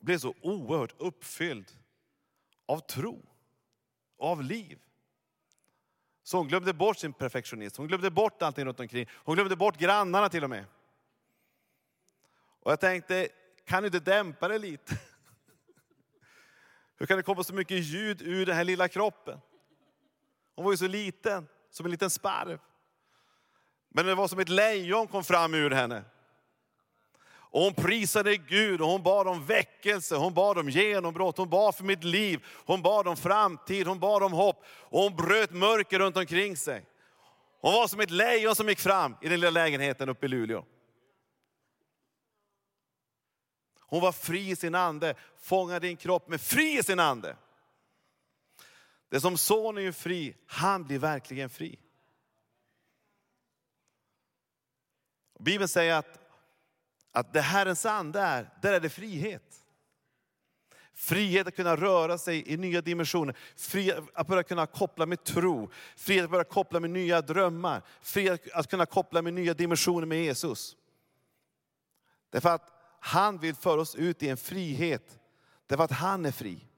blev 0.00 0.18
så 0.18 0.34
oerhört 0.40 0.94
uppfylld 0.98 1.72
av 2.66 2.78
tro, 2.78 3.22
av 4.18 4.42
liv. 4.42 4.78
Så 6.22 6.36
hon 6.36 6.48
glömde 6.48 6.72
bort 6.72 6.98
sin 6.98 7.12
perfektionism, 7.12 7.82
hon 7.82 7.88
glömde 7.88 8.10
bort 8.10 8.42
allting 8.42 8.64
runt 8.64 8.80
omkring. 8.80 9.08
Hon 9.12 9.34
glömde 9.34 9.56
bort 9.56 9.78
grannarna 9.78 10.28
till 10.28 10.44
och 10.44 10.50
med. 10.50 10.64
Och 12.60 12.72
jag 12.72 12.80
tänkte, 12.80 13.28
kan 13.64 13.82
du 13.82 13.86
inte 13.86 14.00
dämpa 14.00 14.48
det 14.48 14.58
lite? 14.58 14.98
Hur 16.96 17.06
kan 17.06 17.16
det 17.16 17.22
komma 17.22 17.44
så 17.44 17.54
mycket 17.54 17.84
ljud 17.84 18.22
ur 18.22 18.46
den 18.46 18.56
här 18.56 18.64
lilla 18.64 18.88
kroppen? 18.88 19.40
Hon 20.54 20.64
var 20.64 20.72
ju 20.72 20.76
så 20.76 20.86
liten, 20.86 21.48
som 21.70 21.86
en 21.86 21.90
liten 21.90 22.10
sparv. 22.10 22.60
Men 23.88 24.06
det 24.06 24.14
var 24.14 24.28
som 24.28 24.38
ett 24.38 24.48
lejon 24.48 25.06
kom 25.06 25.24
fram 25.24 25.54
ur 25.54 25.70
henne. 25.70 26.04
Och 27.54 27.60
hon 27.60 27.74
prisade 27.74 28.36
Gud 28.36 28.80
och 28.80 28.88
hon 28.88 29.02
bad 29.02 29.28
om 29.28 29.46
väckelse, 29.46 30.16
hon 30.16 30.34
bad 30.34 30.58
om 30.58 30.68
genombrott, 30.68 31.38
hon 31.38 31.50
bad 31.50 31.74
för 31.74 31.84
mitt 31.84 32.04
liv, 32.04 32.44
hon 32.66 32.82
bad 32.82 33.08
om 33.08 33.16
framtid, 33.16 33.86
hon 33.86 33.98
bad 33.98 34.22
om 34.22 34.32
hopp. 34.32 34.64
Och 34.66 35.00
hon 35.00 35.16
bröt 35.16 35.50
mörker 35.50 35.98
runt 35.98 36.16
omkring 36.16 36.56
sig. 36.56 36.86
Hon 37.60 37.72
var 37.72 37.88
som 37.88 38.00
ett 38.00 38.10
lejon 38.10 38.54
som 38.54 38.68
gick 38.68 38.78
fram 38.78 39.16
i 39.22 39.28
den 39.28 39.40
lilla 39.40 39.50
lägenheten 39.50 40.08
uppe 40.08 40.26
i 40.26 40.28
Luleå. 40.28 40.64
Hon 43.80 44.00
var 44.00 44.12
fri 44.12 44.50
i 44.50 44.56
sin 44.56 44.74
ande, 44.74 45.14
fångade 45.36 45.86
din 45.86 45.96
kropp, 45.96 46.28
men 46.28 46.38
fri 46.38 46.78
i 46.78 46.82
sin 46.82 47.00
ande. 47.00 47.36
Det 49.08 49.20
som 49.20 49.38
sonen 49.38 49.86
är 49.86 49.92
fri, 49.92 50.36
han 50.46 50.84
blir 50.84 50.98
verkligen 50.98 51.50
fri. 51.50 51.78
Bibeln 55.38 55.68
säger 55.68 55.94
att, 55.94 56.23
att 57.14 57.32
det 57.32 57.40
Herrens 57.40 57.86
ande 57.86 58.20
är, 58.20 58.50
där 58.62 58.72
är 58.72 58.80
det 58.80 58.90
frihet. 58.90 59.64
Frihet 60.94 61.46
att 61.46 61.56
kunna 61.56 61.76
röra 61.76 62.18
sig 62.18 62.52
i 62.52 62.56
nya 62.56 62.80
dimensioner, 62.80 63.36
frihet 63.56 64.04
att 64.14 64.26
börja 64.26 64.42
kunna 64.42 64.66
koppla 64.66 65.06
med 65.06 65.24
tro, 65.24 65.70
frihet 65.96 66.24
att 66.24 66.30
börja 66.30 66.44
koppla 66.44 66.80
med 66.80 66.90
nya 66.90 67.20
drömmar, 67.20 67.82
frihet 68.00 68.52
att 68.52 68.70
kunna 68.70 68.86
koppla 68.86 69.22
med 69.22 69.34
nya 69.34 69.54
dimensioner 69.54 70.06
med 70.06 70.24
Jesus. 70.24 70.76
Därför 72.30 72.48
att 72.48 72.72
han 73.00 73.38
vill 73.38 73.54
föra 73.54 73.80
oss 73.80 73.94
ut 73.94 74.22
i 74.22 74.28
en 74.28 74.36
frihet, 74.36 75.18
därför 75.66 75.84
att 75.84 75.90
han 75.90 76.26
är 76.26 76.32
fri. 76.32 76.68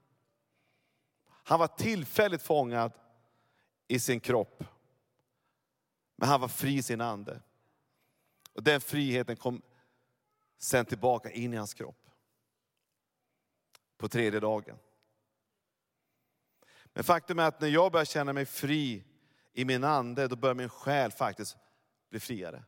Han 1.28 1.58
var 1.58 1.66
tillfälligt 1.66 2.42
fångad 2.42 2.92
i 3.88 4.00
sin 4.00 4.20
kropp. 4.20 4.64
Men 6.16 6.28
han 6.28 6.40
var 6.40 6.48
fri 6.48 6.74
i 6.74 6.82
sin 6.82 7.00
ande. 7.00 7.40
Och 8.52 8.62
den 8.62 8.80
friheten 8.80 9.36
kom 9.36 9.62
sen 10.58 10.86
tillbaka 10.86 11.30
in 11.30 11.54
i 11.54 11.56
hans 11.56 11.74
kropp. 11.74 12.10
På 13.96 14.08
tredje 14.08 14.40
dagen. 14.40 14.78
Men 16.86 17.04
faktum 17.04 17.38
är 17.38 17.48
att 17.48 17.60
när 17.60 17.68
jag 17.68 17.92
börjar 17.92 18.04
känna 18.04 18.32
mig 18.32 18.46
fri 18.46 19.04
i 19.52 19.64
min 19.64 19.84
ande, 19.84 20.28
då 20.28 20.36
börjar 20.36 20.54
min 20.54 20.68
själ 20.68 21.12
faktiskt 21.12 21.56
bli 22.10 22.20
friare. 22.20 22.64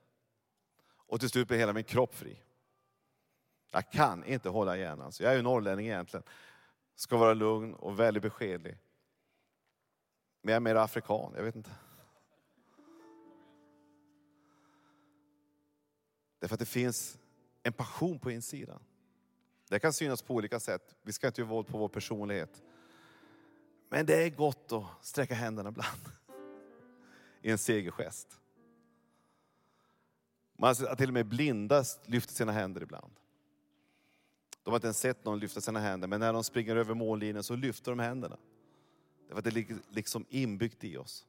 Och 0.91 1.21
till 1.21 1.31
slut 1.31 1.49
blir 1.49 1.59
hela 1.59 1.73
min 1.73 1.85
kropp 1.85 2.15
fri. 2.15 2.43
Jag 3.71 3.91
kan 3.91 4.25
inte 4.25 4.49
hålla 4.49 4.77
igen. 4.77 5.01
Alltså. 5.01 5.23
Jag 5.23 5.33
är 5.33 5.37
ju 5.37 5.43
norrlänning 5.43 5.87
egentligen 5.87 6.25
ska 6.99 7.17
vara 7.17 7.35
lugn 7.35 7.75
och 7.75 8.01
väldigt 8.01 8.23
beskedlig. 8.23 8.79
Men 10.43 10.53
jag 10.53 10.57
är 10.57 10.61
mer 10.61 10.75
afrikan, 10.75 11.33
jag 11.37 11.43
vet 11.43 11.57
inte. 11.57 11.71
Därför 16.39 16.55
att 16.55 16.61
det 16.61 16.67
finns 16.67 17.19
en 17.69 17.73
passion 17.73 18.19
på 18.19 18.31
insidan. 18.31 18.81
Det 19.69 19.79
kan 19.79 19.93
synas 19.93 20.23
på 20.23 20.35
olika 20.35 20.61
sätt. 20.61 20.95
Vi 21.03 21.13
ska 21.13 21.27
inte 21.27 21.41
göra 21.41 21.51
våld 21.51 21.67
på 21.67 21.79
vår 21.79 21.89
personlighet. 21.89 22.63
Men 23.89 24.07
det 24.07 24.23
är 24.25 24.31
gott 24.31 24.73
att 24.73 24.85
sträcka 25.01 25.35
händerna 25.35 25.69
ibland. 25.69 26.01
I 27.43 27.51
en 27.51 27.59
segergest. 27.59 28.41
Man 30.59 30.75
har 30.89 30.97
till 30.97 31.09
och 31.09 31.15
med 31.15 31.27
blinda 31.27 31.85
lyfter 32.05 32.35
sina 32.35 32.53
händer 32.53 32.83
ibland. 32.83 33.13
De 34.63 34.71
har 34.71 34.77
inte 34.77 34.87
ens 34.87 35.01
sett 35.01 35.25
någon 35.25 35.39
lyfta 35.39 35.61
sina 35.61 35.81
händer, 35.81 36.09
men 36.09 36.21
när 36.21 36.33
de 36.33 36.45
springer 36.45 36.77
över 36.77 36.95
mållinjen 36.95 37.43
så 37.43 37.57
lyfter 37.57 37.93
de 37.93 37.99
händerna. 37.99 38.37
Därför 39.27 39.39
att 39.39 39.45
det 39.45 39.51
ligger 39.51 39.79
liksom 39.89 40.27
inbyggt 40.29 40.85
i 40.85 40.97
oss. 40.97 41.27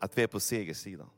Att 0.00 0.18
vi 0.18 0.22
är 0.22 0.26
på 0.26 0.40
segersidan. 0.40 1.10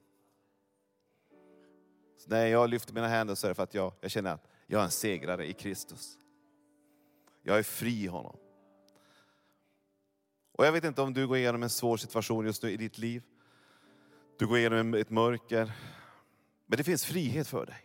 Så 2.19 2.31
när 2.31 2.47
jag 2.47 2.71
lyfter 2.71 2.95
mina 2.95 3.09
händer 3.09 3.35
så 3.35 3.47
är 3.47 3.49
det 3.49 3.55
för 3.55 3.63
att 3.63 3.75
jag, 3.75 3.93
jag 4.01 4.11
känner 4.11 4.35
att 4.35 4.49
jag 4.67 4.81
är 4.81 4.85
en 4.85 4.91
segrare 4.91 5.47
i 5.47 5.53
Kristus. 5.53 6.19
Jag 7.43 7.59
är 7.59 7.63
fri 7.63 8.05
i 8.05 8.07
honom. 8.07 8.37
Och 10.53 10.67
jag 10.67 10.73
vet 10.73 10.85
inte 10.85 11.03
om 11.03 11.15
du 11.15 11.27
går 11.27 11.37
igenom 11.37 11.63
en 11.63 11.71
svår 11.71 11.97
situation 11.97 12.47
just 12.47 12.63
nu 12.63 12.71
i 12.71 12.77
ditt 12.77 12.99
liv. 12.99 13.23
Du 14.39 14.47
går 14.47 14.59
igenom 14.59 14.95
ett 14.95 15.11
mörker. 15.11 15.73
Men 16.67 16.77
det 16.77 16.85
finns 16.85 17.05
frihet 17.05 17.49
för 17.49 17.67
dig. 17.67 17.85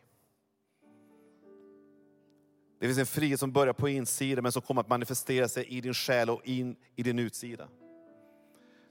Det 2.80 2.88
finns 2.88 3.00
en 3.00 3.06
frihet 3.06 3.40
som 3.40 3.52
börjar 3.52 3.74
på 3.74 3.90
insidan 3.90 4.44
men 4.44 4.52
som 4.52 4.62
kommer 4.62 4.82
att 4.82 4.90
manifestera 4.90 5.48
sig 5.48 5.66
i 5.66 5.82
din 5.82 5.94
själ 5.94 6.30
och 6.30 6.46
in 6.46 6.76
i 6.96 7.04
din 7.04 7.20
utsida. 7.20 7.68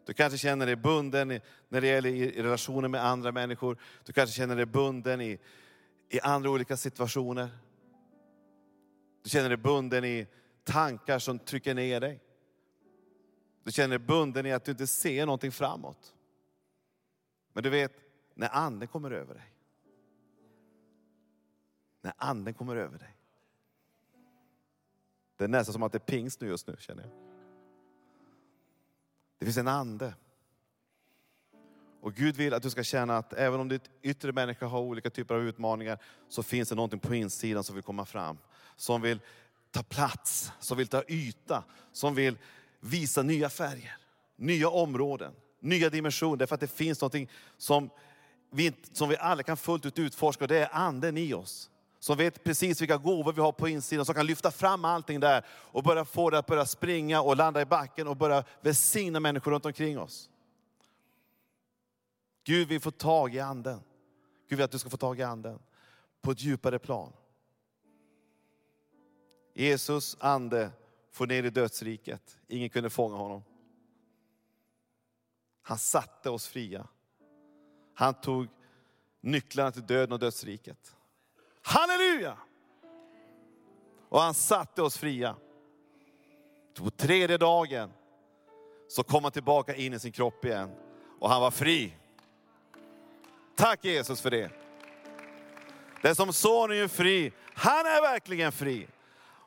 Du 0.04 0.14
kanske 0.14 0.38
känner 0.38 0.66
dig 0.66 0.76
bunden 0.76 1.40
när 1.68 1.80
det 1.80 1.86
gäller 1.86 2.10
i 2.10 2.42
relationer 2.42 2.88
med 2.88 3.04
andra 3.04 3.32
människor. 3.32 3.78
Du 4.04 4.12
kanske 4.12 4.36
känner 4.36 4.56
dig 4.56 4.66
bunden 4.66 5.20
i, 5.20 5.38
i 6.08 6.20
andra 6.20 6.50
olika 6.50 6.76
situationer. 6.76 7.48
Du 9.22 9.30
känner 9.30 9.48
dig 9.48 9.58
bunden 9.58 10.04
i 10.04 10.26
tankar 10.64 11.18
som 11.18 11.38
trycker 11.38 11.74
ner 11.74 12.00
dig. 12.00 12.20
Du 13.64 13.72
känner 13.72 13.98
dig 13.98 14.06
bunden 14.06 14.46
i 14.46 14.52
att 14.52 14.64
du 14.64 14.70
inte 14.70 14.86
ser 14.86 15.26
någonting 15.26 15.52
framåt. 15.52 16.14
Men 17.52 17.62
du 17.62 17.70
vet, 17.70 17.92
när 18.34 18.48
anden 18.48 18.88
kommer 18.88 19.10
över 19.10 19.34
dig. 19.34 19.52
När 22.00 22.12
anden 22.16 22.54
kommer 22.54 22.76
över 22.76 22.98
dig. 22.98 23.16
Det 25.36 25.44
är 25.44 25.48
nästan 25.48 25.72
som 25.72 25.82
att 25.82 25.92
det 25.92 25.98
är 25.98 26.00
pingst 26.00 26.40
nu 26.40 26.48
just 26.48 26.66
nu 26.66 26.76
känner 26.78 27.02
jag. 27.02 27.21
Det 29.42 29.46
finns 29.46 29.56
en 29.56 29.68
ande. 29.68 30.14
Och 32.00 32.14
Gud 32.14 32.36
vill 32.36 32.54
att 32.54 32.62
du 32.62 32.70
ska 32.70 32.82
känna 32.82 33.16
att 33.16 33.32
även 33.32 33.60
om 33.60 33.68
ditt 33.68 33.90
yttre 34.02 34.32
människa 34.32 34.66
har 34.66 34.80
olika 34.80 35.10
typer 35.10 35.34
av 35.34 35.42
utmaningar, 35.42 35.98
så 36.28 36.42
finns 36.42 36.68
det 36.68 36.74
någonting 36.74 37.00
på 37.00 37.14
insidan 37.14 37.64
som 37.64 37.74
vill 37.74 37.84
komma 37.84 38.04
fram. 38.04 38.38
Som 38.76 39.02
vill 39.02 39.20
ta 39.70 39.82
plats, 39.82 40.52
som 40.60 40.78
vill 40.78 40.86
ta 40.86 41.02
yta, 41.08 41.64
som 41.92 42.14
vill 42.14 42.38
visa 42.80 43.22
nya 43.22 43.48
färger, 43.50 43.96
nya 44.36 44.68
områden, 44.68 45.32
nya 45.60 45.90
dimensioner. 45.90 46.36
Därför 46.36 46.54
att 46.54 46.60
det 46.60 46.72
finns 46.72 47.00
någonting 47.00 47.30
som 47.56 47.90
vi, 48.50 48.72
som 48.92 49.08
vi 49.08 49.16
alla 49.16 49.42
kan 49.42 49.56
fullt 49.56 49.86
ut 49.86 49.98
utforska, 49.98 50.44
och 50.44 50.48
det 50.48 50.58
är 50.58 50.68
anden 50.72 51.16
i 51.16 51.34
oss 51.34 51.70
som 52.02 52.16
vet 52.16 52.44
precis 52.44 52.80
vilka 52.80 52.96
gåvor 52.96 53.32
vi 53.32 53.40
har 53.40 53.52
på 53.52 53.68
insidan, 53.68 54.04
som 54.04 54.14
kan 54.14 54.26
lyfta 54.26 54.50
fram 54.50 54.84
allting 54.84 55.20
där 55.20 55.46
och 55.48 55.82
börja 55.82 56.04
få 56.04 56.30
det 56.30 56.38
att 56.38 56.46
börja 56.46 56.66
springa 56.66 57.22
och 57.22 57.36
landa 57.36 57.60
i 57.60 57.64
backen 57.64 58.08
och 58.08 58.16
börja 58.16 58.44
välsigna 58.60 59.20
människor 59.20 59.50
runt 59.50 59.66
omkring 59.66 59.98
oss. 59.98 60.30
Gud 62.44 62.68
vill 62.68 62.80
få 62.80 62.90
tag 62.90 63.34
i 63.34 63.40
anden. 63.40 63.80
Gud 64.48 64.56
vill 64.56 64.64
att 64.64 64.70
du 64.70 64.78
ska 64.78 64.90
få 64.90 64.96
tag 64.96 65.20
i 65.20 65.22
anden 65.22 65.58
på 66.20 66.30
ett 66.30 66.42
djupare 66.42 66.78
plan. 66.78 67.12
Jesus 69.54 70.16
ande 70.20 70.70
får 71.12 71.26
ner 71.26 71.42
i 71.42 71.50
dödsriket. 71.50 72.38
Ingen 72.48 72.70
kunde 72.70 72.90
fånga 72.90 73.16
honom. 73.16 73.42
Han 75.62 75.78
satte 75.78 76.30
oss 76.30 76.46
fria. 76.46 76.88
Han 77.94 78.14
tog 78.14 78.48
nycklarna 79.20 79.70
till 79.70 79.86
döden 79.86 80.12
och 80.12 80.18
dödsriket. 80.18 80.96
Halleluja! 81.62 82.36
Och 84.08 84.20
han 84.20 84.34
satte 84.34 84.82
oss 84.82 84.98
fria. 84.98 85.36
På 86.78 86.90
tredje 86.90 87.38
dagen 87.38 87.90
så 88.88 89.02
kom 89.02 89.24
han 89.24 89.32
tillbaka 89.32 89.74
in 89.74 89.94
i 89.94 89.98
sin 89.98 90.12
kropp 90.12 90.44
igen 90.44 90.70
och 91.20 91.30
han 91.30 91.40
var 91.40 91.50
fri. 91.50 91.94
Tack 93.56 93.84
Jesus 93.84 94.20
för 94.20 94.30
det. 94.30 94.50
Den 96.02 96.14
som 96.14 96.32
sonen 96.32 96.78
är 96.78 96.88
fri, 96.88 97.32
han 97.54 97.86
är 97.86 98.02
verkligen 98.02 98.52
fri. 98.52 98.88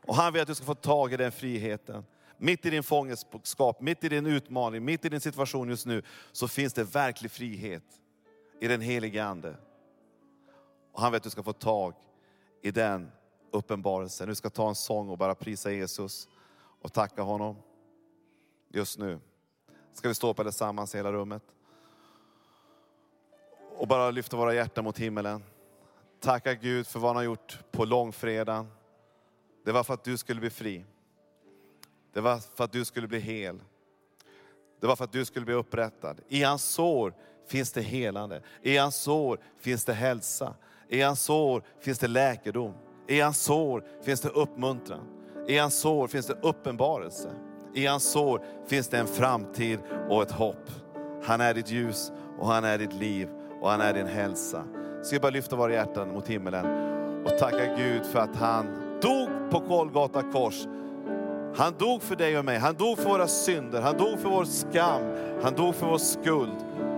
Och 0.05 0.15
han 0.15 0.33
vill 0.33 0.41
att 0.41 0.47
du 0.47 0.55
ska 0.55 0.65
få 0.65 0.75
tag 0.75 1.13
i 1.13 1.17
den 1.17 1.31
friheten. 1.31 2.05
Mitt 2.37 2.65
i 2.65 2.69
din 2.69 2.83
fångenskap, 2.83 3.81
mitt 3.81 4.03
i 4.03 4.09
din 4.09 4.25
utmaning, 4.25 4.85
mitt 4.85 5.05
i 5.05 5.09
din 5.09 5.21
situation 5.21 5.69
just 5.69 5.85
nu, 5.85 6.01
så 6.31 6.47
finns 6.47 6.73
det 6.73 6.83
verklig 6.83 7.31
frihet 7.31 7.83
i 8.59 8.67
den 8.67 8.81
helige 8.81 9.25
Ande. 9.25 9.55
Och 10.95 11.01
han 11.01 11.11
vill 11.11 11.17
att 11.17 11.23
du 11.23 11.29
ska 11.29 11.43
få 11.43 11.53
tag 11.53 11.93
i 12.61 12.71
den 12.71 13.11
uppenbarelsen. 13.51 14.27
Du 14.27 14.35
ska 14.35 14.49
ta 14.49 14.69
en 14.69 14.75
sång 14.75 15.09
och 15.09 15.17
bara 15.17 15.35
prisa 15.35 15.71
Jesus 15.71 16.27
och 16.81 16.93
tacka 16.93 17.21
honom. 17.21 17.55
Just 18.69 18.99
nu 18.99 19.19
ska 19.93 20.07
vi 20.07 20.15
stå 20.15 20.33
på 20.33 20.43
tillsammans 20.43 20.95
i 20.95 20.97
hela 20.97 21.11
rummet. 21.11 21.43
Och 23.77 23.87
bara 23.87 24.11
lyfta 24.11 24.37
våra 24.37 24.53
hjärtan 24.53 24.83
mot 24.83 24.99
himmelen. 24.99 25.43
Tacka 26.19 26.53
Gud 26.53 26.87
för 26.87 26.99
vad 26.99 27.09
han 27.09 27.15
har 27.15 27.23
gjort 27.23 27.59
på 27.71 27.85
långfredagen. 27.85 28.67
Det 29.65 29.71
var 29.71 29.83
för 29.83 29.93
att 29.93 30.03
du 30.03 30.17
skulle 30.17 30.39
bli 30.39 30.49
fri. 30.49 30.85
Det 32.13 32.21
var 32.21 32.37
för 32.37 32.63
att 32.63 32.71
du 32.71 32.85
skulle 32.85 33.07
bli 33.07 33.19
hel. 33.19 33.61
Det 34.79 34.87
var 34.87 34.95
för 34.95 35.03
att 35.03 35.11
du 35.11 35.25
skulle 35.25 35.45
bli 35.45 35.55
upprättad. 35.55 36.21
I 36.27 36.43
hans 36.43 36.63
sår 36.63 37.13
finns 37.47 37.71
det 37.71 37.81
helande. 37.81 38.41
I 38.61 38.77
hans 38.77 38.95
sår 38.95 39.39
finns 39.57 39.85
det 39.85 39.93
hälsa. 39.93 40.55
I 40.89 41.01
hans 41.01 41.21
sår 41.21 41.63
finns 41.79 41.99
det 41.99 42.07
läkedom. 42.07 42.73
I 43.07 43.21
hans 43.21 43.43
sår 43.43 43.83
finns 44.03 44.21
det 44.21 44.29
uppmuntran. 44.29 45.07
I 45.47 45.57
hans 45.57 45.79
sår 45.79 46.07
finns 46.07 46.27
det 46.27 46.37
uppenbarelse. 46.41 47.29
I 47.73 47.85
hans 47.85 48.11
sår 48.11 48.41
finns 48.67 48.87
det 48.87 48.97
en 48.97 49.07
framtid 49.07 49.79
och 50.09 50.21
ett 50.21 50.31
hopp. 50.31 50.69
Han 51.23 51.41
är 51.41 51.53
ditt 51.53 51.71
ljus 51.71 52.11
och 52.39 52.47
han 52.47 52.63
är 52.63 52.77
ditt 52.77 52.93
liv 52.93 53.29
och 53.61 53.69
han 53.69 53.81
är 53.81 53.93
din 53.93 54.07
hälsa. 54.07 54.63
Ska 55.03 55.15
vi 55.15 55.19
bara 55.19 55.31
lyfta 55.31 55.55
våra 55.55 55.73
hjärtan 55.73 56.13
mot 56.13 56.27
himmelen 56.27 56.65
och 57.25 57.37
tacka 57.37 57.75
Gud 57.77 58.05
för 58.05 58.19
att 58.19 58.35
han 58.35 58.65
dog 59.01 59.29
på 59.51 59.59
Kolgata 59.59 60.21
kors. 60.21 60.67
Han 61.55 61.73
dog 61.77 62.01
för 62.01 62.15
dig 62.15 62.39
och 62.39 62.45
mig, 62.45 62.57
han 62.57 62.75
dog 62.75 62.97
för 62.97 63.09
våra 63.09 63.27
synder, 63.27 63.81
han 63.81 63.97
dog 63.97 64.19
för 64.19 64.29
vår 64.29 64.45
skam, 64.45 65.01
han 65.43 65.53
dog 65.53 65.75
för 65.75 65.87
vår 65.87 65.97
skuld. 65.97 66.55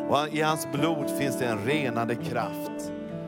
Och 0.09 0.27
i 0.35 0.41
hans 0.41 0.67
blod 0.71 1.09
finns 1.17 1.39
det 1.39 1.45
en 1.45 1.65
renande 1.65 2.15
kraft 2.15 2.91